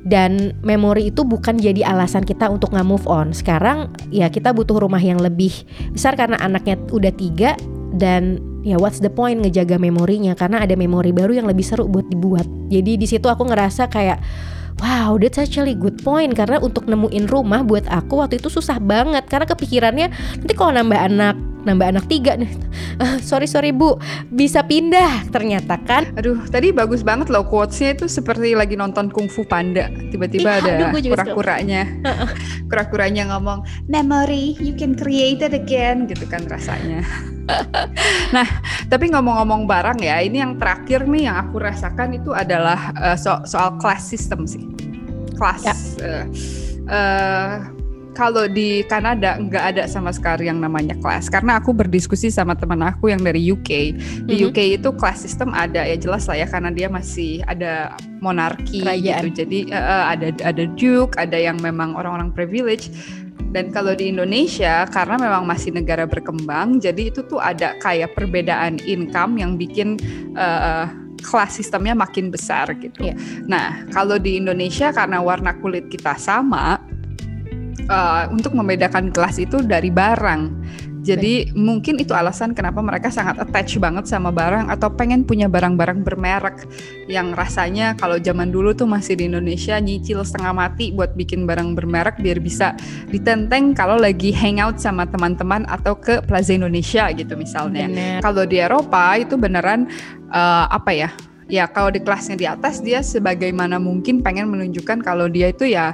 Dan 0.06 0.58
memori 0.62 1.10
itu 1.10 1.25
bukan 1.25 1.58
jadi 1.58 1.86
alasan 1.90 2.22
kita 2.22 2.54
untuk 2.54 2.70
nggak 2.74 2.86
move 2.86 3.06
on. 3.10 3.34
Sekarang 3.34 3.90
ya 4.13 4.30
kita 4.30 4.54
butuh 4.54 4.78
rumah 4.78 5.01
yang 5.01 5.18
lebih 5.18 5.54
besar 5.90 6.13
karena 6.13 6.38
anaknya 6.38 6.78
udah 6.90 7.13
tiga 7.13 7.53
dan 7.98 8.42
ya 8.62 8.77
what's 8.77 9.01
the 9.01 9.10
point 9.10 9.42
ngejaga 9.42 9.81
memorinya? 9.81 10.38
Karena 10.38 10.62
ada 10.62 10.77
memori 10.77 11.10
baru 11.14 11.34
yang 11.38 11.50
lebih 11.50 11.66
seru 11.66 11.90
buat 11.90 12.05
dibuat. 12.10 12.46
Jadi 12.70 12.98
di 12.98 13.07
situ 13.10 13.25
aku 13.29 13.46
ngerasa 13.46 13.90
kayak 13.90 14.22
Wow, 14.81 15.22
that's 15.22 15.37
actually 15.37 15.77
good 15.77 16.01
point. 16.01 16.33
Karena 16.33 16.57
untuk 16.57 16.89
nemuin 16.89 17.29
rumah 17.29 17.61
buat 17.61 17.85
aku 17.85 18.25
waktu 18.25 18.41
itu 18.41 18.50
susah 18.50 18.81
banget. 18.81 19.29
Karena 19.29 19.46
kepikirannya 19.46 20.07
nanti 20.41 20.53
kalau 20.57 20.74
nambah 20.74 20.98
anak 20.98 21.37
nambah 21.61 21.87
anak 21.94 22.05
tiga 22.09 22.33
nih. 22.33 22.50
Uh, 22.98 23.22
sorry 23.29 23.46
sorry 23.46 23.70
bu. 23.70 24.01
Bisa 24.33 24.65
pindah 24.65 25.29
ternyata 25.29 25.77
kan? 25.85 26.09
Aduh 26.17 26.41
tadi 26.50 26.74
bagus 26.74 27.05
banget 27.05 27.29
loh 27.29 27.46
quotesnya 27.46 27.94
itu 27.94 28.09
seperti 28.09 28.57
lagi 28.57 28.74
nonton 28.74 29.13
kungfu 29.13 29.46
panda. 29.46 29.89
Tiba-tiba 30.09 30.61
ada 30.61 30.89
kura-kuranya. 30.89 31.85
Kura-kuranya 32.72 33.35
ngomong 33.35 33.67
memory 33.91 34.55
you 34.63 34.74
can 34.74 34.98
create 34.98 35.44
it 35.44 35.53
again 35.53 36.09
gitu 36.09 36.25
kan 36.25 36.46
rasanya. 36.50 37.05
Nah 38.31 38.48
tapi 38.87 39.11
ngomong-ngomong 39.11 39.67
barang 39.67 40.00
ya 40.00 40.24
ini 40.24 40.39
yang 40.39 40.55
terakhir 40.55 41.03
nih 41.03 41.27
yang 41.27 41.35
aku 41.35 41.59
rasakan 41.59 42.15
itu 42.15 42.31
adalah 42.31 42.96
uh, 42.96 43.17
so 43.20 43.44
soal 43.44 43.75
class 43.75 44.07
system 44.07 44.48
sih 44.48 44.71
kelas 45.42 45.62
ya. 45.66 45.74
uh, 46.06 46.25
uh, 46.86 47.54
kalau 48.12 48.44
di 48.46 48.84
Kanada 48.86 49.40
nggak 49.40 49.64
ada 49.75 49.84
sama 49.88 50.12
sekali 50.12 50.51
yang 50.51 50.60
namanya 50.60 50.94
kelas. 51.00 51.32
Karena 51.32 51.58
aku 51.58 51.72
berdiskusi 51.72 52.27
sama 52.27 52.54
teman 52.54 52.84
aku 52.84 53.10
yang 53.10 53.24
dari 53.24 53.40
UK 53.40 53.70
di 53.70 54.36
mm-hmm. 54.36 54.48
UK 54.51 54.60
itu 54.77 54.90
kelas 54.94 55.24
sistem 55.24 55.56
ada 55.56 55.88
ya 55.88 55.96
jelas 55.96 56.27
lah 56.27 56.38
ya 56.44 56.48
karena 56.48 56.70
dia 56.75 56.92
masih 56.92 57.42
ada 57.48 57.96
monarki 58.20 58.84
gitu. 58.84 59.27
Jadi 59.32 59.72
uh, 59.72 60.12
ada 60.12 60.36
ada 60.44 60.64
duke 60.75 61.16
ada 61.16 61.38
yang 61.40 61.58
memang 61.64 61.96
orang-orang 61.96 62.30
privilege. 62.36 62.92
Dan 63.51 63.68
kalau 63.68 63.92
di 63.92 64.08
Indonesia 64.08 64.88
karena 64.88 65.20
memang 65.20 65.44
masih 65.44 65.75
negara 65.75 66.08
berkembang 66.08 66.80
jadi 66.80 67.12
itu 67.12 67.20
tuh 67.27 67.36
ada 67.36 67.75
kayak 67.84 68.16
perbedaan 68.16 68.80
income 68.88 69.36
yang 69.36 69.60
bikin 69.60 70.00
uh, 70.40 70.88
kelas 71.22 71.62
sistemnya 71.62 71.94
makin 71.94 72.34
besar 72.34 72.74
gitu. 72.77 73.07
Yeah. 73.07 73.18
Nah, 73.46 73.86
kalau 73.94 74.18
di 74.18 74.42
Indonesia 74.42 74.92
karena 74.92 75.22
warna 75.22 75.55
kulit 75.62 75.88
kita 75.88 76.18
sama, 76.18 76.81
uh, 77.88 78.24
untuk 78.31 78.53
membedakan 78.53 79.10
kelas 79.10 79.38
itu 79.42 79.64
dari 79.64 79.90
barang. 79.90 80.42
Jadi 81.01 81.50
Baik. 81.50 81.57
mungkin 81.57 81.96
itu 81.98 82.14
alasan 82.14 82.53
kenapa 82.53 82.77
mereka 82.77 83.10
sangat 83.10 83.42
attach 83.42 83.74
banget 83.81 84.05
sama 84.05 84.29
barang 84.29 84.70
atau 84.70 84.94
pengen 84.94 85.25
punya 85.25 85.50
barang-barang 85.50 86.05
bermerek 86.05 86.70
yang 87.10 87.34
rasanya 87.34 87.98
kalau 87.98 88.22
zaman 88.22 88.53
dulu 88.53 88.77
tuh 88.77 88.86
masih 88.86 89.18
di 89.18 89.25
Indonesia 89.25 89.81
nyicil 89.81 90.22
setengah 90.22 90.53
mati 90.53 90.94
buat 90.94 91.18
bikin 91.18 91.50
barang 91.50 91.74
bermerek 91.74 92.22
biar 92.22 92.38
bisa 92.38 92.77
ditenteng 93.10 93.74
kalau 93.74 93.98
lagi 93.98 94.29
hangout 94.29 94.77
sama 94.77 95.10
teman-teman 95.10 95.66
atau 95.66 95.98
ke 95.98 96.22
Plaza 96.22 96.53
Indonesia 96.53 97.10
gitu 97.10 97.34
misalnya. 97.34 97.90
Kalau 98.22 98.46
di 98.46 98.62
Eropa 98.62 99.18
itu 99.18 99.42
beneran 99.42 99.90
uh, 100.31 100.65
apa 100.72 100.91
ya? 100.96 101.09
Ya 101.51 101.67
kalau 101.67 101.91
di 101.91 102.00
kelasnya 102.00 102.39
di 102.39 102.48
atas 102.48 102.79
dia 102.79 103.03
sebagaimana 103.03 103.75
mungkin 103.75 104.24
pengen 104.24 104.48
menunjukkan 104.48 105.03
kalau 105.03 105.27
dia 105.27 105.51
itu 105.51 105.67
ya 105.67 105.91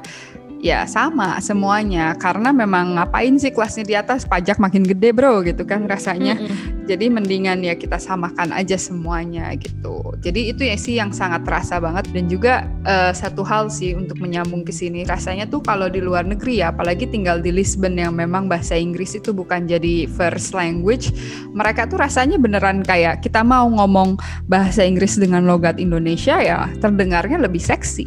ya 0.62 0.84
sama 0.89 1.38
semuanya. 1.39 2.13
Karena 2.17 2.54
memang 2.54 2.98
ngapain 2.98 3.36
sih 3.39 3.54
kelasnya 3.54 3.86
di 3.86 3.96
atas? 3.98 4.26
Pajak 4.28 4.58
makin 4.62 4.84
gede 4.86 5.12
bro 5.13 5.41
gitu 5.46 5.63
kan 5.63 5.86
rasanya. 5.86 6.38
Mm 6.38 6.48
-hmm. 6.48 6.76
jadi 6.88 7.06
mendingan 7.12 7.60
ya 7.67 7.76
kita 7.76 8.00
samakan 8.00 8.56
aja 8.56 8.80
semuanya 8.80 9.52
gitu. 9.60 10.15
Jadi 10.24 10.56
itu 10.56 10.63
ya 10.63 10.78
sih 10.80 10.96
yang 10.96 11.12
sangat 11.12 11.43
terasa 11.43 11.84
banget. 11.84 12.08
Dan 12.15 12.32
juga 12.32 12.63
uh, 12.88 13.12
satu 13.12 13.43
hal 13.43 13.67
sih 13.67 13.93
untuk 13.93 14.20
menyambung 14.24 14.63
ke 14.63 14.72
sini. 14.72 15.04
Rasanya 15.04 15.48
tuh 15.52 15.60
kalau 15.60 15.91
di 15.91 16.00
luar 16.00 16.24
negeri 16.24 16.63
ya 16.63 16.72
apalagi 16.72 17.10
tinggal 17.10 17.39
di 17.39 17.52
Lisbon 17.52 17.98
yang 17.98 18.13
memang 18.13 18.46
bahasa 18.46 18.76
Inggris 18.78 19.15
itu 19.17 19.34
bukan 19.34 19.65
jadi 19.65 20.06
first 20.10 20.54
language 20.54 21.13
mereka 21.54 21.89
tuh 21.89 22.02
rasanya 22.02 22.38
beneran 22.38 22.82
kayak 22.86 23.26
kita 23.26 23.41
mau 23.41 23.65
ngomong 23.65 24.17
bahasa 24.46 24.86
Inggris 24.86 25.17
dengan 25.17 25.46
logat 25.46 25.82
Indonesia 25.82 26.38
ya 26.38 26.70
terdengarnya 26.82 27.41
lebih 27.41 27.62
seksi 27.62 28.06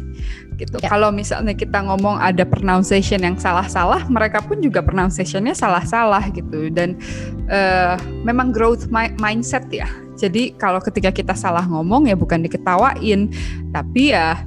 gitu. 0.61 0.77
Ya. 0.77 0.93
Kalau 0.93 1.09
misalnya 1.09 1.57
kita 1.57 1.81
ngomong 1.81 2.21
ada 2.21 2.45
pronunciation 2.45 3.25
yang 3.25 3.35
salah-salah, 3.41 4.05
mereka 4.05 4.45
pun 4.45 4.61
juga 4.61 4.85
pronunciationnya 4.85 5.57
salah-salah 5.57 6.29
gitu. 6.29 6.69
Dan 6.69 7.01
uh, 7.49 7.97
memang 8.21 8.53
growth 8.53 8.85
mi 8.93 9.09
mindset 9.17 9.65
ya. 9.73 9.89
Jadi 10.21 10.53
kalau 10.53 10.77
ketika 10.77 11.09
kita 11.09 11.33
salah 11.33 11.65
ngomong 11.65 12.05
ya 12.05 12.13
bukan 12.13 12.45
diketawain, 12.45 13.33
tapi 13.73 14.13
ya 14.13 14.37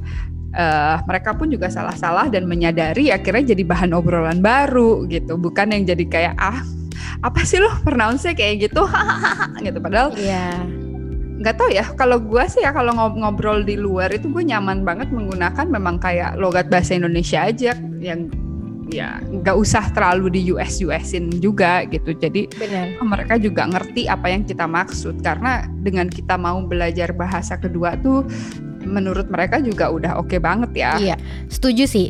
uh, 0.55 1.03
mereka 1.11 1.35
pun 1.35 1.51
juga 1.51 1.67
salah-salah 1.67 2.31
dan 2.31 2.47
menyadari 2.47 3.11
akhirnya 3.11 3.59
jadi 3.59 3.63
bahan 3.67 3.91
obrolan 3.91 4.39
baru 4.39 5.03
gitu. 5.11 5.35
Bukan 5.35 5.75
yang 5.75 5.83
jadi 5.83 6.05
kayak 6.07 6.35
ah 6.39 6.63
apa 7.27 7.43
sih 7.43 7.59
lo 7.59 7.73
pronounce 7.83 8.31
kayak 8.31 8.71
gitu, 8.71 8.87
gitu. 9.67 9.79
Padahal 9.83 10.15
yeah 10.15 10.84
nggak 11.35 11.55
tahu 11.59 11.71
ya 11.75 11.85
kalau 11.99 12.23
gue 12.23 12.45
sih 12.47 12.63
ya 12.63 12.71
kalau 12.71 12.95
ngobrol 12.95 13.67
di 13.67 13.75
luar 13.75 14.07
itu 14.15 14.31
gue 14.31 14.47
nyaman 14.47 14.87
banget 14.87 15.11
menggunakan 15.11 15.67
memang 15.67 15.99
kayak 15.99 16.39
logat 16.39 16.71
bahasa 16.71 16.95
Indonesia 16.95 17.43
aja 17.43 17.75
yang 17.99 18.31
ya 18.93 19.19
nggak 19.19 19.57
usah 19.59 19.91
terlalu 19.91 20.39
di 20.39 20.41
US 20.55 20.79
USin 20.79 21.33
juga 21.43 21.83
gitu. 21.89 22.15
Jadi 22.15 22.47
Benar. 22.55 23.01
mereka 23.03 23.35
juga 23.41 23.67
ngerti 23.67 24.07
apa 24.07 24.31
yang 24.31 24.47
kita 24.47 24.69
maksud 24.69 25.19
karena 25.25 25.67
dengan 25.83 26.07
kita 26.07 26.39
mau 26.39 26.63
belajar 26.63 27.11
bahasa 27.11 27.59
kedua 27.59 27.99
tuh 27.99 28.23
menurut 28.85 29.27
mereka 29.33 29.59
juga 29.59 29.91
udah 29.91 30.21
oke 30.21 30.31
okay 30.31 30.39
banget 30.39 30.71
ya. 30.77 30.93
Iya 31.01 31.17
setuju 31.51 31.89
sih 31.89 32.09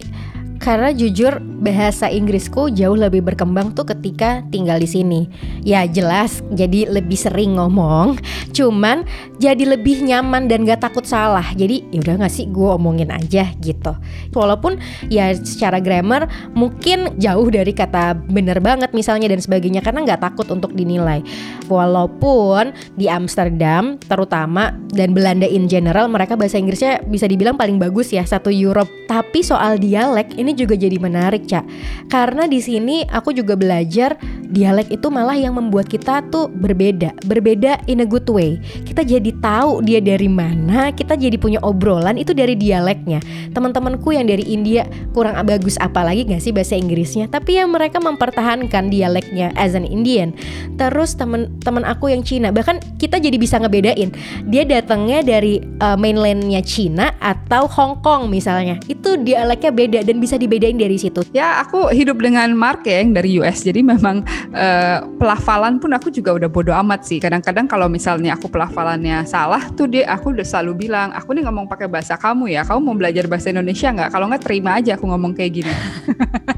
karena 0.65 0.97
jujur 0.97 1.45
bahasa 1.61 2.09
Inggrisku 2.09 2.73
jauh 2.73 2.97
lebih 2.97 3.21
berkembang 3.21 3.77
tuh 3.77 3.85
ketika 3.85 4.41
tinggal 4.49 4.81
di 4.81 4.89
sini. 4.89 5.29
Ya 5.61 5.85
jelas 5.85 6.41
jadi 6.57 6.89
lebih 6.89 7.21
sering 7.21 7.61
ngomong, 7.61 8.17
cuman 8.57 9.05
jadi 9.37 9.77
lebih 9.77 10.01
nyaman 10.09 10.49
dan 10.49 10.65
gak 10.65 10.81
takut 10.89 11.05
salah. 11.05 11.45
Jadi 11.53 11.85
ya 11.93 12.01
udah 12.01 12.25
gak 12.25 12.33
sih 12.33 12.49
gue 12.49 12.69
omongin 12.73 13.13
aja 13.13 13.53
gitu. 13.61 13.93
Walaupun 14.33 14.81
ya 15.13 15.37
secara 15.37 15.85
grammar 15.85 16.33
mungkin 16.57 17.13
jauh 17.21 17.49
dari 17.53 17.77
kata 17.77 18.17
bener 18.17 18.65
banget 18.65 18.97
misalnya 18.97 19.29
dan 19.29 19.45
sebagainya 19.45 19.85
karena 19.85 20.17
gak 20.17 20.33
takut 20.33 20.49
untuk 20.49 20.73
dinilai. 20.73 21.21
Walaupun 21.69 22.73
di 22.97 23.13
Amsterdam 23.13 24.01
terutama 24.01 24.73
dan 24.97 25.13
Belanda 25.13 25.45
in 25.45 25.69
general 25.69 26.09
mereka 26.09 26.41
bahasa 26.41 26.57
Inggrisnya 26.57 27.05
bisa 27.05 27.29
dibilang 27.29 27.61
paling 27.61 27.77
bagus 27.77 28.17
ya 28.17 28.25
satu 28.25 28.49
Europe. 28.49 28.89
Tapi 29.05 29.45
soal 29.45 29.77
dialek 29.77 30.33
ini 30.41 30.54
juga 30.55 30.79
jadi 30.79 30.97
menarik, 30.97 31.45
Cak. 31.51 31.65
Karena 32.09 32.49
di 32.49 32.63
sini 32.63 33.03
aku 33.05 33.35
juga 33.35 33.59
belajar 33.59 34.17
dialek 34.49 34.95
itu 34.95 35.11
malah 35.11 35.35
yang 35.35 35.59
membuat 35.59 35.91
kita 35.91 36.23
tuh 36.31 36.47
berbeda, 36.47 37.13
berbeda 37.27 37.83
in 37.91 38.01
a 38.01 38.07
good 38.07 38.27
way. 38.31 38.63
Kita 38.87 39.03
jadi 39.03 39.35
tahu 39.43 39.83
dia 39.83 39.99
dari 39.99 40.31
mana, 40.31 40.95
kita 40.95 41.19
jadi 41.19 41.35
punya 41.35 41.59
obrolan 41.67 42.15
itu 42.15 42.31
dari 42.31 42.55
dialeknya. 42.55 43.19
Teman-temanku 43.51 44.15
yang 44.15 44.31
dari 44.31 44.47
India 44.47 44.87
kurang 45.11 45.35
bagus 45.45 45.75
apalagi 45.83 46.25
gak 46.31 46.43
sih 46.43 46.55
bahasa 46.55 46.79
Inggrisnya, 46.79 47.27
tapi 47.27 47.59
ya 47.59 47.67
mereka 47.67 47.99
mempertahankan 47.99 48.89
dialeknya 48.89 49.51
as 49.59 49.75
an 49.75 49.83
Indian. 49.83 50.31
Terus 50.79 51.19
teman-teman 51.19 51.83
aku 51.83 52.15
yang 52.15 52.23
Cina, 52.23 52.55
bahkan 52.55 52.79
kita 53.03 53.19
jadi 53.19 53.35
bisa 53.35 53.59
ngebedain 53.59 54.15
dia 54.47 54.63
datangnya 54.63 55.21
dari 55.25 55.59
uh, 55.83 55.99
mainlandnya 55.99 56.63
Cina 56.63 57.17
atau 57.19 57.67
Hong 57.67 58.01
Kong 58.05 58.31
misalnya. 58.31 58.79
Itu 58.87 59.19
dialeknya 59.19 59.71
beda 59.75 60.01
dan 60.07 60.23
bisa 60.23 60.39
dibedain 60.45 60.77
dari 60.77 61.01
situ? 61.01 61.25
Ya 61.33 61.65
aku 61.65 61.89
hidup 61.91 62.21
dengan 62.21 62.53
Mark 62.53 62.85
ya 62.85 63.01
yang 63.01 63.17
dari 63.17 63.41
US 63.41 63.65
jadi 63.65 63.81
memang 63.81 64.21
uh, 64.53 64.99
pelafalan 65.17 65.81
pun 65.81 65.97
aku 65.97 66.13
juga 66.13 66.37
udah 66.37 66.49
bodo 66.53 66.77
amat 66.85 67.09
sih. 67.09 67.19
Kadang-kadang 67.19 67.65
kalau 67.65 67.89
misalnya 67.89 68.37
aku 68.37 68.53
pelafalannya 68.53 69.25
salah 69.25 69.65
tuh 69.73 69.89
dia 69.89 70.05
aku 70.13 70.37
udah 70.37 70.45
selalu 70.45 70.87
bilang 70.87 71.11
aku 71.17 71.33
nih 71.33 71.49
ngomong 71.49 71.65
pakai 71.65 71.89
bahasa 71.89 72.21
kamu 72.21 72.53
ya. 72.53 72.63
Kamu 72.69 72.81
mau 72.85 72.97
belajar 72.97 73.25
bahasa 73.25 73.49
Indonesia 73.49 73.89
nggak? 73.89 74.11
Kalau 74.13 74.29
nggak 74.29 74.43
terima 74.45 74.77
aja 74.77 75.01
aku 75.01 75.09
ngomong 75.09 75.33
kayak 75.33 75.65
gini. 75.65 75.73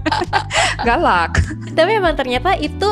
Galak. 0.87 1.39
Tapi 1.73 1.91
emang 1.97 2.19
ternyata 2.19 2.59
itu 2.59 2.89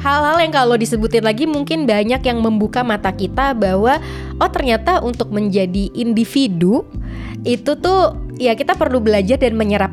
hal-hal 0.00 0.36
yang 0.38 0.52
kalau 0.52 0.76
disebutin 0.76 1.24
lagi 1.24 1.48
mungkin 1.48 1.88
banyak 1.88 2.20
yang 2.20 2.38
membuka 2.38 2.84
mata 2.84 3.10
kita 3.10 3.56
bahwa 3.56 3.98
oh 4.38 4.50
ternyata 4.52 5.00
untuk 5.00 5.32
menjadi 5.32 5.90
individu 5.96 6.84
itu 7.42 7.74
tuh 7.78 8.14
ya 8.36 8.52
kita 8.54 8.76
perlu 8.76 9.00
belajar 9.00 9.40
dan 9.40 9.56
menyerap 9.56 9.92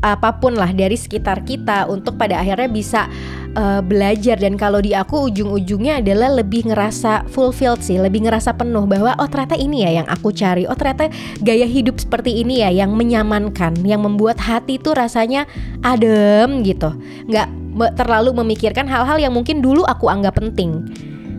apa 0.00 0.38
pun 0.38 0.54
lah 0.54 0.70
dari 0.70 0.94
sekitar 0.94 1.42
kita 1.42 1.90
untuk 1.90 2.14
pada 2.14 2.38
akhirnya 2.38 2.70
bisa 2.70 3.10
uh, 3.58 3.82
belajar. 3.82 4.38
Dan 4.38 4.54
kalau 4.54 4.78
di 4.78 4.94
aku 4.94 5.30
ujung-ujungnya 5.30 5.98
adalah 6.00 6.38
lebih 6.38 6.70
ngerasa 6.70 7.26
fulfilled 7.30 7.82
sih, 7.82 7.98
lebih 7.98 8.26
ngerasa 8.26 8.54
penuh 8.54 8.86
bahwa 8.86 9.18
oh 9.18 9.26
ternyata 9.26 9.58
ini 9.58 9.82
ya 9.82 10.02
yang 10.02 10.08
aku 10.10 10.30
cari, 10.30 10.64
oh 10.70 10.76
ternyata 10.78 11.10
gaya 11.42 11.66
hidup 11.66 11.98
seperti 11.98 12.42
ini 12.42 12.62
ya 12.62 12.70
yang 12.70 12.94
menyamankan, 12.94 13.82
yang 13.82 14.02
membuat 14.02 14.38
hati 14.38 14.78
tuh 14.78 14.94
rasanya 14.94 15.44
adem 15.82 16.62
gitu, 16.62 16.94
nggak 17.26 17.48
terlalu 17.94 18.34
memikirkan 18.34 18.90
hal-hal 18.90 19.18
yang 19.22 19.30
mungkin 19.34 19.62
dulu 19.62 19.86
aku 19.86 20.10
anggap 20.10 20.38
penting. 20.38 20.86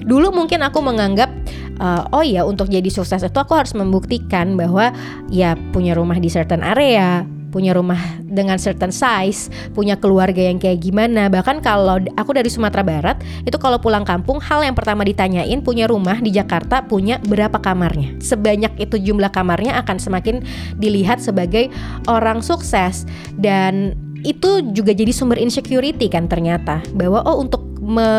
Dulu 0.09 0.33
mungkin 0.33 0.65
aku 0.65 0.81
menganggap 0.81 1.29
uh, 1.77 2.09
oh 2.15 2.25
ya 2.25 2.41
untuk 2.41 2.65
jadi 2.65 2.87
sukses 2.89 3.21
itu 3.21 3.37
aku 3.37 3.53
harus 3.53 3.77
membuktikan 3.77 4.57
bahwa 4.57 4.89
ya 5.29 5.53
punya 5.69 5.93
rumah 5.93 6.17
di 6.17 6.31
certain 6.31 6.65
area, 6.65 7.27
punya 7.49 7.73
rumah 7.75 7.99
dengan 8.21 8.57
certain 8.61 8.93
size, 8.93 9.49
punya 9.73 9.97
keluarga 9.97 10.39
yang 10.39 10.57
kayak 10.57 10.81
gimana. 10.81 11.27
Bahkan 11.27 11.61
kalau 11.61 12.01
aku 12.15 12.31
dari 12.33 12.47
Sumatera 12.49 12.81
Barat, 12.85 13.17
itu 13.45 13.57
kalau 13.57 13.81
pulang 13.81 14.05
kampung 14.05 14.37
hal 14.41 14.63
yang 14.63 14.77
pertama 14.77 15.05
ditanyain 15.05 15.59
punya 15.61 15.89
rumah 15.89 16.17
di 16.21 16.33
Jakarta 16.33 16.85
punya 16.85 17.21
berapa 17.25 17.57
kamarnya. 17.61 18.17
Sebanyak 18.21 18.77
itu 18.81 18.97
jumlah 18.97 19.29
kamarnya 19.33 19.77
akan 19.81 19.97
semakin 19.97 20.41
dilihat 20.77 21.21
sebagai 21.21 21.67
orang 22.07 22.41
sukses 22.41 23.03
dan 23.35 23.97
itu 24.23 24.59
juga 24.75 24.91
jadi 24.91 25.15
sumber 25.15 25.39
insecurity 25.39 26.11
kan 26.11 26.27
ternyata 26.27 26.83
bahwa 26.91 27.23
oh 27.23 27.39
untuk 27.39 27.68
me 27.89 28.09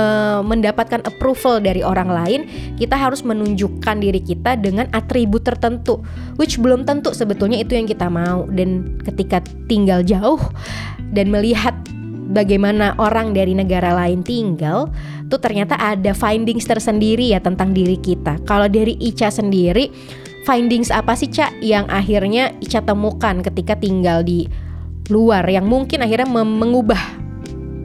mendapatkan 0.42 1.06
approval 1.06 1.62
dari 1.62 1.80
orang 1.80 2.10
lain 2.10 2.40
kita 2.74 2.98
harus 2.98 3.22
menunjukkan 3.22 4.02
diri 4.02 4.18
kita 4.18 4.58
dengan 4.58 4.90
atribut 4.90 5.46
tertentu 5.46 6.02
which 6.36 6.58
belum 6.58 6.82
tentu 6.82 7.14
sebetulnya 7.14 7.62
itu 7.62 7.78
yang 7.78 7.86
kita 7.86 8.10
mau 8.10 8.50
dan 8.50 8.98
ketika 9.06 9.38
tinggal 9.70 10.02
jauh 10.02 10.42
dan 11.14 11.30
melihat 11.30 11.72
bagaimana 12.34 12.98
orang 12.98 13.30
dari 13.30 13.54
negara 13.54 13.94
lain 13.94 14.26
tinggal 14.26 14.90
tuh 15.30 15.38
ternyata 15.38 15.78
ada 15.78 16.10
findings 16.10 16.66
tersendiri 16.66 17.30
ya 17.30 17.38
tentang 17.38 17.70
diri 17.70 17.94
kita 17.94 18.42
kalau 18.42 18.66
dari 18.66 18.98
Ica 18.98 19.30
sendiri 19.30 19.90
findings 20.42 20.90
apa 20.90 21.14
sih 21.14 21.30
Cak 21.30 21.62
yang 21.62 21.86
akhirnya 21.86 22.54
Ica 22.58 22.82
temukan 22.82 23.38
ketika 23.42 23.78
tinggal 23.78 24.26
di 24.26 24.50
luar 25.10 25.42
yang 25.50 25.66
mungkin 25.66 26.02
akhirnya 26.06 26.30
mengubah 26.30 27.02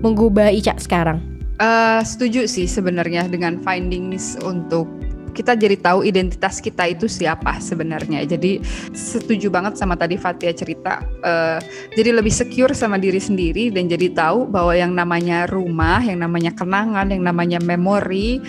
mengubah 0.05 0.53
Ica 0.53 0.77
sekarang? 0.77 1.34
Uh, 1.55 2.03
setuju 2.03 2.51
sih 2.51 2.67
sebenarnya 2.67 3.31
dengan 3.31 3.63
findings 3.63 4.35
untuk 4.43 4.91
kita 5.35 5.51
jadi 5.59 5.75
tahu 5.75 6.07
identitas 6.07 6.63
kita 6.63 6.87
itu 6.87 7.11
siapa 7.11 7.59
sebenarnya. 7.59 8.23
Jadi 8.23 8.63
setuju 8.95 9.51
banget 9.51 9.75
sama 9.75 9.99
tadi 9.99 10.15
Fatia 10.15 10.55
cerita. 10.55 11.03
Uh, 11.23 11.59
jadi 11.93 12.15
lebih 12.15 12.31
secure 12.31 12.71
sama 12.71 12.95
diri 12.95 13.19
sendiri 13.19 13.67
dan 13.71 13.91
jadi 13.91 14.15
tahu 14.15 14.47
bahwa 14.47 14.71
yang 14.71 14.95
namanya 14.95 15.47
rumah, 15.51 15.99
yang 15.99 16.23
namanya 16.23 16.55
kenangan, 16.55 17.11
yang 17.11 17.21
namanya 17.21 17.59
memori 17.59 18.39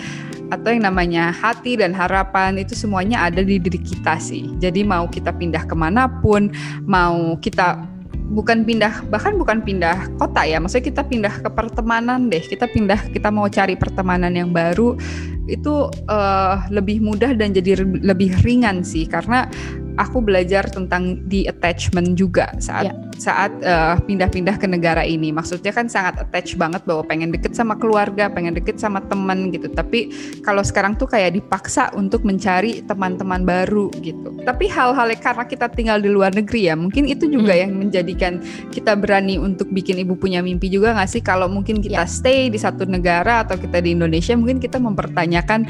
atau 0.47 0.71
yang 0.71 0.87
namanya 0.87 1.35
hati 1.35 1.75
dan 1.75 1.91
harapan 1.91 2.55
itu 2.55 2.71
semuanya 2.71 3.27
ada 3.27 3.43
di 3.43 3.59
diri 3.59 3.83
kita 3.83 4.15
sih. 4.15 4.55
Jadi 4.63 4.87
mau 4.87 5.11
kita 5.11 5.35
pindah 5.35 5.67
ke 5.67 5.75
mana 5.75 6.07
pun, 6.07 6.47
mau 6.87 7.35
kita 7.43 7.83
bukan 8.31 8.67
pindah 8.67 9.07
bahkan 9.07 9.39
bukan 9.39 9.63
pindah 9.63 10.11
kota 10.19 10.43
ya. 10.43 10.59
Maksudnya 10.59 10.85
kita 10.91 11.03
pindah 11.07 11.33
ke 11.43 11.49
pertemanan 11.51 12.27
deh. 12.27 12.43
Kita 12.43 12.67
pindah 12.67 13.11
kita 13.11 13.31
mau 13.31 13.47
cari 13.47 13.79
pertemanan 13.79 14.35
yang 14.35 14.51
baru 14.51 14.99
itu 15.47 15.87
uh, 16.11 16.55
lebih 16.67 16.99
mudah 16.99 17.31
dan 17.35 17.55
jadi 17.55 17.83
lebih 17.83 18.35
ringan 18.43 18.83
sih. 18.83 19.07
Karena 19.07 19.47
aku 19.97 20.21
belajar 20.21 20.69
tentang 20.69 21.25
di 21.25 21.49
attachment 21.49 22.13
juga 22.13 22.53
saat 22.61 22.89
yeah. 22.89 22.95
saat 23.17 23.51
uh, 23.65 23.97
pindah-pindah 24.05 24.55
ke 24.61 24.69
negara 24.69 25.01
ini. 25.01 25.33
Maksudnya 25.33 25.73
kan 25.73 25.89
sangat 25.89 26.21
attach 26.21 26.53
banget 26.53 26.85
bahwa 26.85 27.03
pengen 27.03 27.33
deket 27.33 27.57
sama 27.57 27.73
keluarga, 27.75 28.29
pengen 28.29 28.53
deket 28.53 28.77
sama 28.77 29.01
teman 29.09 29.49
gitu. 29.49 29.67
Tapi 29.73 30.13
kalau 30.45 30.61
sekarang 30.61 30.95
tuh 30.95 31.09
kayak 31.09 31.35
dipaksa 31.35 31.89
untuk 31.97 32.21
mencari 32.23 32.85
teman-teman 32.85 33.41
baru 33.43 33.89
gitu. 34.05 34.37
Tapi 34.45 34.69
hal-hal 34.69 35.09
karena 35.17 35.43
kita 35.49 35.67
tinggal 35.73 35.97
di 35.97 36.13
luar 36.13 36.31
negeri 36.31 36.69
ya, 36.69 36.77
mungkin 36.77 37.09
itu 37.09 37.25
juga 37.25 37.57
hmm. 37.57 37.61
yang 37.65 37.71
menjadikan 37.73 38.33
kita 38.69 38.93
berani 38.93 39.41
untuk 39.41 39.67
bikin 39.73 39.97
ibu 39.97 40.13
punya 40.13 40.45
mimpi 40.45 40.69
juga 40.69 40.93
nggak 40.93 41.09
sih? 41.09 41.21
Kalau 41.25 41.49
mungkin 41.49 41.81
kita 41.81 42.05
yeah. 42.05 42.09
stay 42.09 42.53
di 42.53 42.61
satu 42.61 42.85
negara 42.85 43.41
atau 43.43 43.57
kita 43.57 43.81
di 43.81 43.97
Indonesia, 43.97 44.37
mungkin 44.37 44.61
kita 44.61 44.77
mempertanyakan 44.77 45.65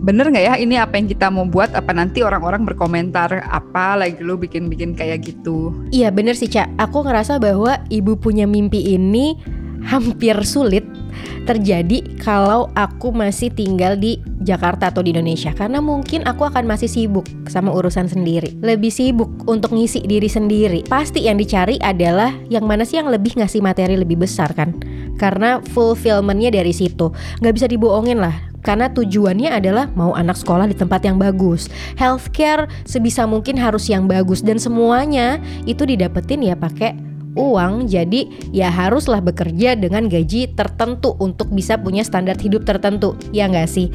bener 0.00 0.32
nggak 0.32 0.44
ya? 0.44 0.54
Ini 0.56 0.74
apa 0.80 0.96
yang 0.96 1.06
kita 1.06 1.28
mau 1.28 1.44
buat? 1.44 1.76
Apa 1.76 1.92
nanti 1.92 2.24
orang-orang 2.24 2.64
berkomentar 2.64 3.44
apa? 3.46 4.00
Lagi 4.00 4.20
lu 4.24 4.40
bikin-bikin 4.40 4.96
kayak 4.96 5.28
gitu. 5.28 5.72
Iya 5.92 6.08
bener 6.08 6.34
sih 6.34 6.48
Cak 6.48 6.80
aku 6.80 7.04
ngerasa 7.04 7.36
bahwa 7.36 7.76
ibu 7.92 8.16
punya 8.16 8.48
mimpi 8.48 8.96
ini 8.96 9.36
hampir 9.80 10.36
sulit 10.44 10.84
terjadi 11.48 12.04
kalau 12.20 12.68
aku 12.76 13.10
masih 13.10 13.48
tinggal 13.48 13.96
di 13.96 14.20
Jakarta 14.44 14.92
atau 14.92 15.04
di 15.04 15.12
Indonesia. 15.12 15.52
Karena 15.52 15.80
mungkin 15.80 16.24
aku 16.24 16.48
akan 16.48 16.64
masih 16.68 16.88
sibuk 16.88 17.24
sama 17.48 17.72
urusan 17.72 18.08
sendiri. 18.08 18.56
Lebih 18.60 18.92
sibuk 18.92 19.28
untuk 19.48 19.72
ngisi 19.72 20.04
diri 20.04 20.28
sendiri. 20.28 20.84
Pasti 20.88 21.24
yang 21.24 21.40
dicari 21.40 21.76
adalah 21.80 22.32
yang 22.48 22.64
mana 22.64 22.84
sih 22.84 23.00
yang 23.00 23.08
lebih 23.08 23.36
ngasih 23.36 23.60
materi 23.60 23.96
lebih 23.96 24.20
besar 24.20 24.52
kan? 24.52 24.76
Karena 25.16 25.60
fulfillmentnya 25.60 26.52
dari 26.52 26.72
situ. 26.72 27.12
Nggak 27.40 27.54
bisa 27.56 27.66
dibohongin 27.68 28.20
lah 28.20 28.49
karena 28.62 28.88
tujuannya 28.92 29.50
adalah 29.52 29.92
mau 29.92 30.16
anak 30.16 30.38
sekolah 30.38 30.70
di 30.70 30.76
tempat 30.76 31.04
yang 31.04 31.16
bagus. 31.20 31.68
Healthcare 31.96 32.68
sebisa 32.88 33.24
mungkin 33.28 33.58
harus 33.58 33.88
yang 33.88 34.08
bagus 34.08 34.40
dan 34.40 34.56
semuanya 34.56 35.40
itu 35.68 35.84
didapetin 35.84 36.44
ya 36.44 36.56
pakai 36.56 37.09
uang, 37.40 37.88
jadi 37.88 38.28
ya 38.52 38.68
haruslah 38.68 39.24
bekerja 39.24 39.72
dengan 39.80 40.06
gaji 40.12 40.52
tertentu 40.52 41.16
untuk 41.16 41.48
bisa 41.48 41.80
punya 41.80 42.04
standar 42.04 42.36
hidup 42.36 42.68
tertentu, 42.68 43.16
ya 43.32 43.48
nggak 43.48 43.68
sih? 43.68 43.88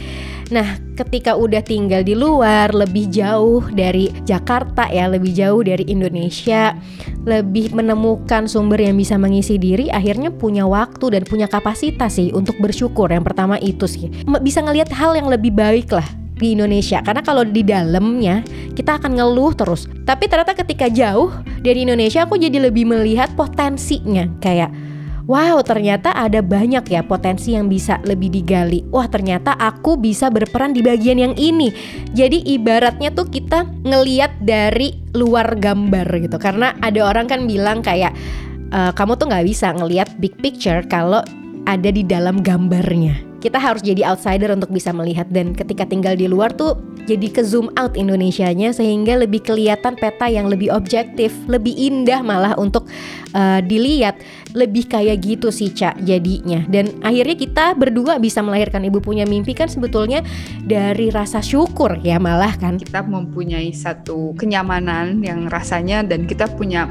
Nah, 0.49 0.77
ketika 0.97 1.37
udah 1.37 1.61
tinggal 1.61 2.01
di 2.01 2.17
luar, 2.17 2.73
lebih 2.73 3.09
jauh 3.09 3.65
dari 3.69 4.09
Jakarta 4.25 4.89
ya, 4.89 5.05
lebih 5.09 5.33
jauh 5.33 5.61
dari 5.61 5.85
Indonesia, 5.85 6.77
lebih 7.25 7.73
menemukan 7.73 8.45
sumber 8.49 8.81
yang 8.81 8.97
bisa 8.97 9.17
mengisi 9.17 9.57
diri, 9.57 9.89
akhirnya 9.89 10.33
punya 10.33 10.65
waktu 10.65 11.17
dan 11.17 11.23
punya 11.25 11.45
kapasitas 11.45 12.17
sih 12.17 12.29
untuk 12.33 12.57
bersyukur. 12.57 13.09
Yang 13.09 13.33
pertama 13.33 13.57
itu 13.61 13.85
sih, 13.85 14.09
bisa 14.41 14.61
ngelihat 14.61 14.89
hal 14.93 15.17
yang 15.17 15.29
lebih 15.29 15.53
baik 15.53 15.93
lah 15.93 16.24
di 16.35 16.53
Indonesia. 16.53 16.99
Karena 17.01 17.23
kalau 17.23 17.47
di 17.47 17.63
dalamnya 17.63 18.43
kita 18.75 18.99
akan 18.99 19.15
ngeluh 19.15 19.55
terus. 19.55 19.87
Tapi 20.03 20.27
ternyata 20.27 20.53
ketika 20.53 20.91
jauh 20.91 21.31
dari 21.63 21.87
Indonesia 21.87 22.27
aku 22.27 22.35
jadi 22.35 22.59
lebih 22.59 22.85
melihat 22.85 23.31
potensinya. 23.33 24.27
Kayak 24.43 24.71
wow 25.25 25.57
ternyata 25.65 26.13
ada 26.13 26.43
banyak 26.43 26.85
ya 26.91 27.01
potensi 27.01 27.55
yang 27.55 27.71
bisa 27.71 28.03
lebih 28.03 28.29
digali. 28.29 28.83
Wah 28.91 29.07
ternyata 29.07 29.55
aku 29.55 29.95
bisa 29.95 30.27
berperan 30.27 30.75
di 30.75 30.83
bagian 30.83 31.17
yang 31.17 31.33
ini. 31.39 31.71
Jadi 32.11 32.43
ibaratnya 32.51 33.15
tuh 33.15 33.31
kita 33.31 33.65
ngeliat 33.87 34.35
dari 34.43 34.93
luar 35.15 35.55
gambar 35.55 36.07
gitu. 36.19 36.37
Karena 36.37 36.75
ada 36.83 36.99
orang 37.07 37.25
kan 37.31 37.47
bilang 37.47 37.79
kayak 37.79 38.11
e, 38.69 38.79
kamu 38.91 39.15
tuh 39.15 39.31
nggak 39.31 39.45
bisa 39.47 39.71
ngeliat 39.71 40.11
big 40.19 40.35
picture 40.43 40.83
kalau 40.85 41.23
ada 41.65 41.89
di 41.89 42.05
dalam 42.05 42.45
gambarnya 42.45 43.34
kita 43.45 43.61
harus 43.61 43.85
jadi 43.85 44.09
outsider 44.09 44.49
untuk 44.49 44.73
bisa 44.73 44.89
melihat 44.89 45.29
dan 45.29 45.53
ketika 45.53 45.85
tinggal 45.85 46.17
di 46.17 46.25
luar 46.25 46.49
tuh 46.49 46.81
jadi 47.05 47.29
ke 47.29 47.45
zoom 47.45 47.69
out 47.77 47.93
Indonesianya 47.93 48.73
sehingga 48.73 49.21
lebih 49.21 49.45
kelihatan 49.45 49.93
peta 49.93 50.25
yang 50.25 50.49
lebih 50.49 50.73
objektif, 50.73 51.29
lebih 51.45 51.77
indah 51.77 52.25
malah 52.25 52.57
untuk 52.57 52.89
uh, 53.37 53.61
dilihat, 53.61 54.17
lebih 54.57 54.89
kayak 54.89 55.21
gitu 55.21 55.53
sih 55.53 55.69
Cak 55.69 56.01
jadinya. 56.01 56.65
Dan 56.65 56.97
akhirnya 57.05 57.37
kita 57.37 57.65
berdua 57.77 58.17
bisa 58.17 58.41
melahirkan 58.41 58.81
ibu 58.89 58.97
punya 58.97 59.29
mimpi 59.29 59.53
kan 59.53 59.69
sebetulnya 59.69 60.25
dari 60.65 61.13
rasa 61.13 61.45
syukur 61.45 62.01
ya 62.01 62.17
malah 62.17 62.57
kan. 62.57 62.81
Kita 62.81 63.05
mempunyai 63.05 63.69
satu 63.69 64.33
kenyamanan 64.33 65.21
yang 65.21 65.45
rasanya 65.45 66.01
dan 66.01 66.25
kita 66.25 66.49
punya 66.57 66.89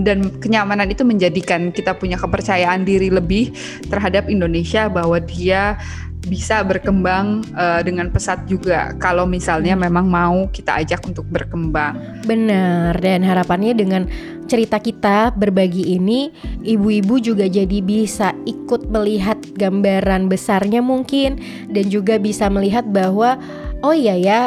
dan 0.00 0.32
kenyamanan 0.40 0.88
itu 0.88 1.04
menjadikan 1.04 1.68
kita 1.68 1.92
punya 1.92 2.16
kepercayaan 2.16 2.88
diri 2.88 3.12
lebih 3.12 3.52
terhadap 3.92 4.32
Indonesia 4.32 4.88
bahwa 4.88 5.20
dia 5.20 5.76
bisa 6.22 6.62
berkembang 6.62 7.42
uh, 7.58 7.82
dengan 7.82 8.06
pesat 8.06 8.46
juga 8.46 8.94
kalau 9.02 9.26
misalnya 9.26 9.74
memang 9.74 10.06
mau 10.06 10.46
kita 10.54 10.78
ajak 10.78 11.02
untuk 11.02 11.26
berkembang. 11.26 11.98
Benar 12.22 12.94
dan 13.02 13.26
harapannya 13.26 13.74
dengan 13.74 14.06
cerita 14.46 14.78
kita 14.78 15.34
berbagi 15.34 15.98
ini 15.98 16.30
ibu-ibu 16.62 17.18
juga 17.18 17.50
jadi 17.50 17.78
bisa 17.82 18.34
ikut 18.46 18.86
melihat 18.90 19.38
gambaran 19.58 20.30
besarnya 20.30 20.78
mungkin 20.78 21.42
dan 21.74 21.90
juga 21.90 22.22
bisa 22.22 22.46
melihat 22.46 22.86
bahwa 22.86 23.38
oh 23.82 23.94
iya 23.94 24.14
ya 24.14 24.40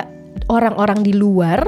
orang-orang 0.47 1.03
di 1.03 1.13
luar 1.15 1.67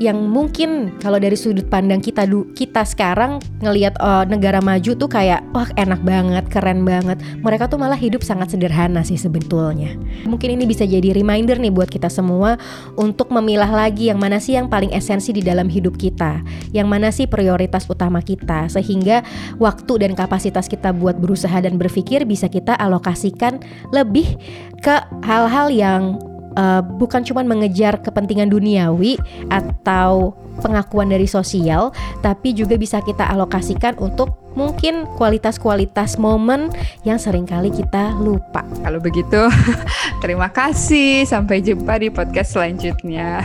yang 0.00 0.16
mungkin 0.32 0.96
kalau 0.96 1.20
dari 1.20 1.36
sudut 1.36 1.68
pandang 1.68 2.00
kita 2.00 2.24
kita 2.56 2.88
sekarang 2.88 3.36
ngelihat 3.60 4.00
uh, 4.00 4.24
negara 4.24 4.64
maju 4.64 4.96
tuh 4.96 5.06
kayak 5.12 5.44
wah 5.52 5.68
enak 5.76 6.00
banget, 6.00 6.44
keren 6.48 6.88
banget. 6.88 7.20
Mereka 7.44 7.68
tuh 7.68 7.76
malah 7.76 8.00
hidup 8.00 8.24
sangat 8.24 8.56
sederhana 8.56 9.04
sih 9.04 9.20
sebetulnya. 9.20 9.92
Mungkin 10.24 10.56
ini 10.56 10.64
bisa 10.64 10.88
jadi 10.88 11.12
reminder 11.12 11.60
nih 11.60 11.68
buat 11.68 11.92
kita 11.92 12.08
semua 12.08 12.56
untuk 12.96 13.28
memilah 13.28 13.68
lagi 13.68 14.08
yang 14.08 14.16
mana 14.16 14.40
sih 14.40 14.56
yang 14.56 14.72
paling 14.72 14.88
esensi 14.96 15.36
di 15.36 15.44
dalam 15.44 15.68
hidup 15.68 16.00
kita, 16.00 16.40
yang 16.72 16.88
mana 16.88 17.12
sih 17.12 17.28
prioritas 17.28 17.84
utama 17.84 18.24
kita 18.24 18.72
sehingga 18.72 19.20
waktu 19.60 20.08
dan 20.08 20.16
kapasitas 20.16 20.64
kita 20.64 20.96
buat 20.96 21.20
berusaha 21.20 21.60
dan 21.60 21.76
berpikir 21.76 22.24
bisa 22.24 22.48
kita 22.48 22.72
alokasikan 22.80 23.60
lebih 23.92 24.40
ke 24.80 24.96
hal-hal 25.28 25.68
yang 25.68 26.16
uh, 26.56 26.82
bukan 26.82 27.22
cuma 27.26 27.42
mengejar 27.44 28.00
kepentingan 28.00 28.50
duniawi 28.50 29.18
atau 29.50 30.34
pengakuan 30.60 31.08
dari 31.08 31.24
sosial, 31.24 31.90
tapi 32.20 32.52
juga 32.52 32.76
bisa 32.76 33.00
kita 33.00 33.26
alokasikan 33.32 33.96
untuk 33.98 34.36
mungkin 34.52 35.08
kualitas-kualitas 35.16 36.20
momen 36.20 36.68
yang 37.06 37.16
sering 37.16 37.48
kali 37.48 37.72
kita 37.72 38.14
lupa. 38.20 38.66
Kalau 38.84 39.00
begitu, 39.00 39.48
terima 40.22 40.52
kasih. 40.52 41.24
Sampai 41.24 41.64
jumpa 41.64 41.96
di 41.96 42.12
podcast 42.12 42.58
selanjutnya. 42.58 43.40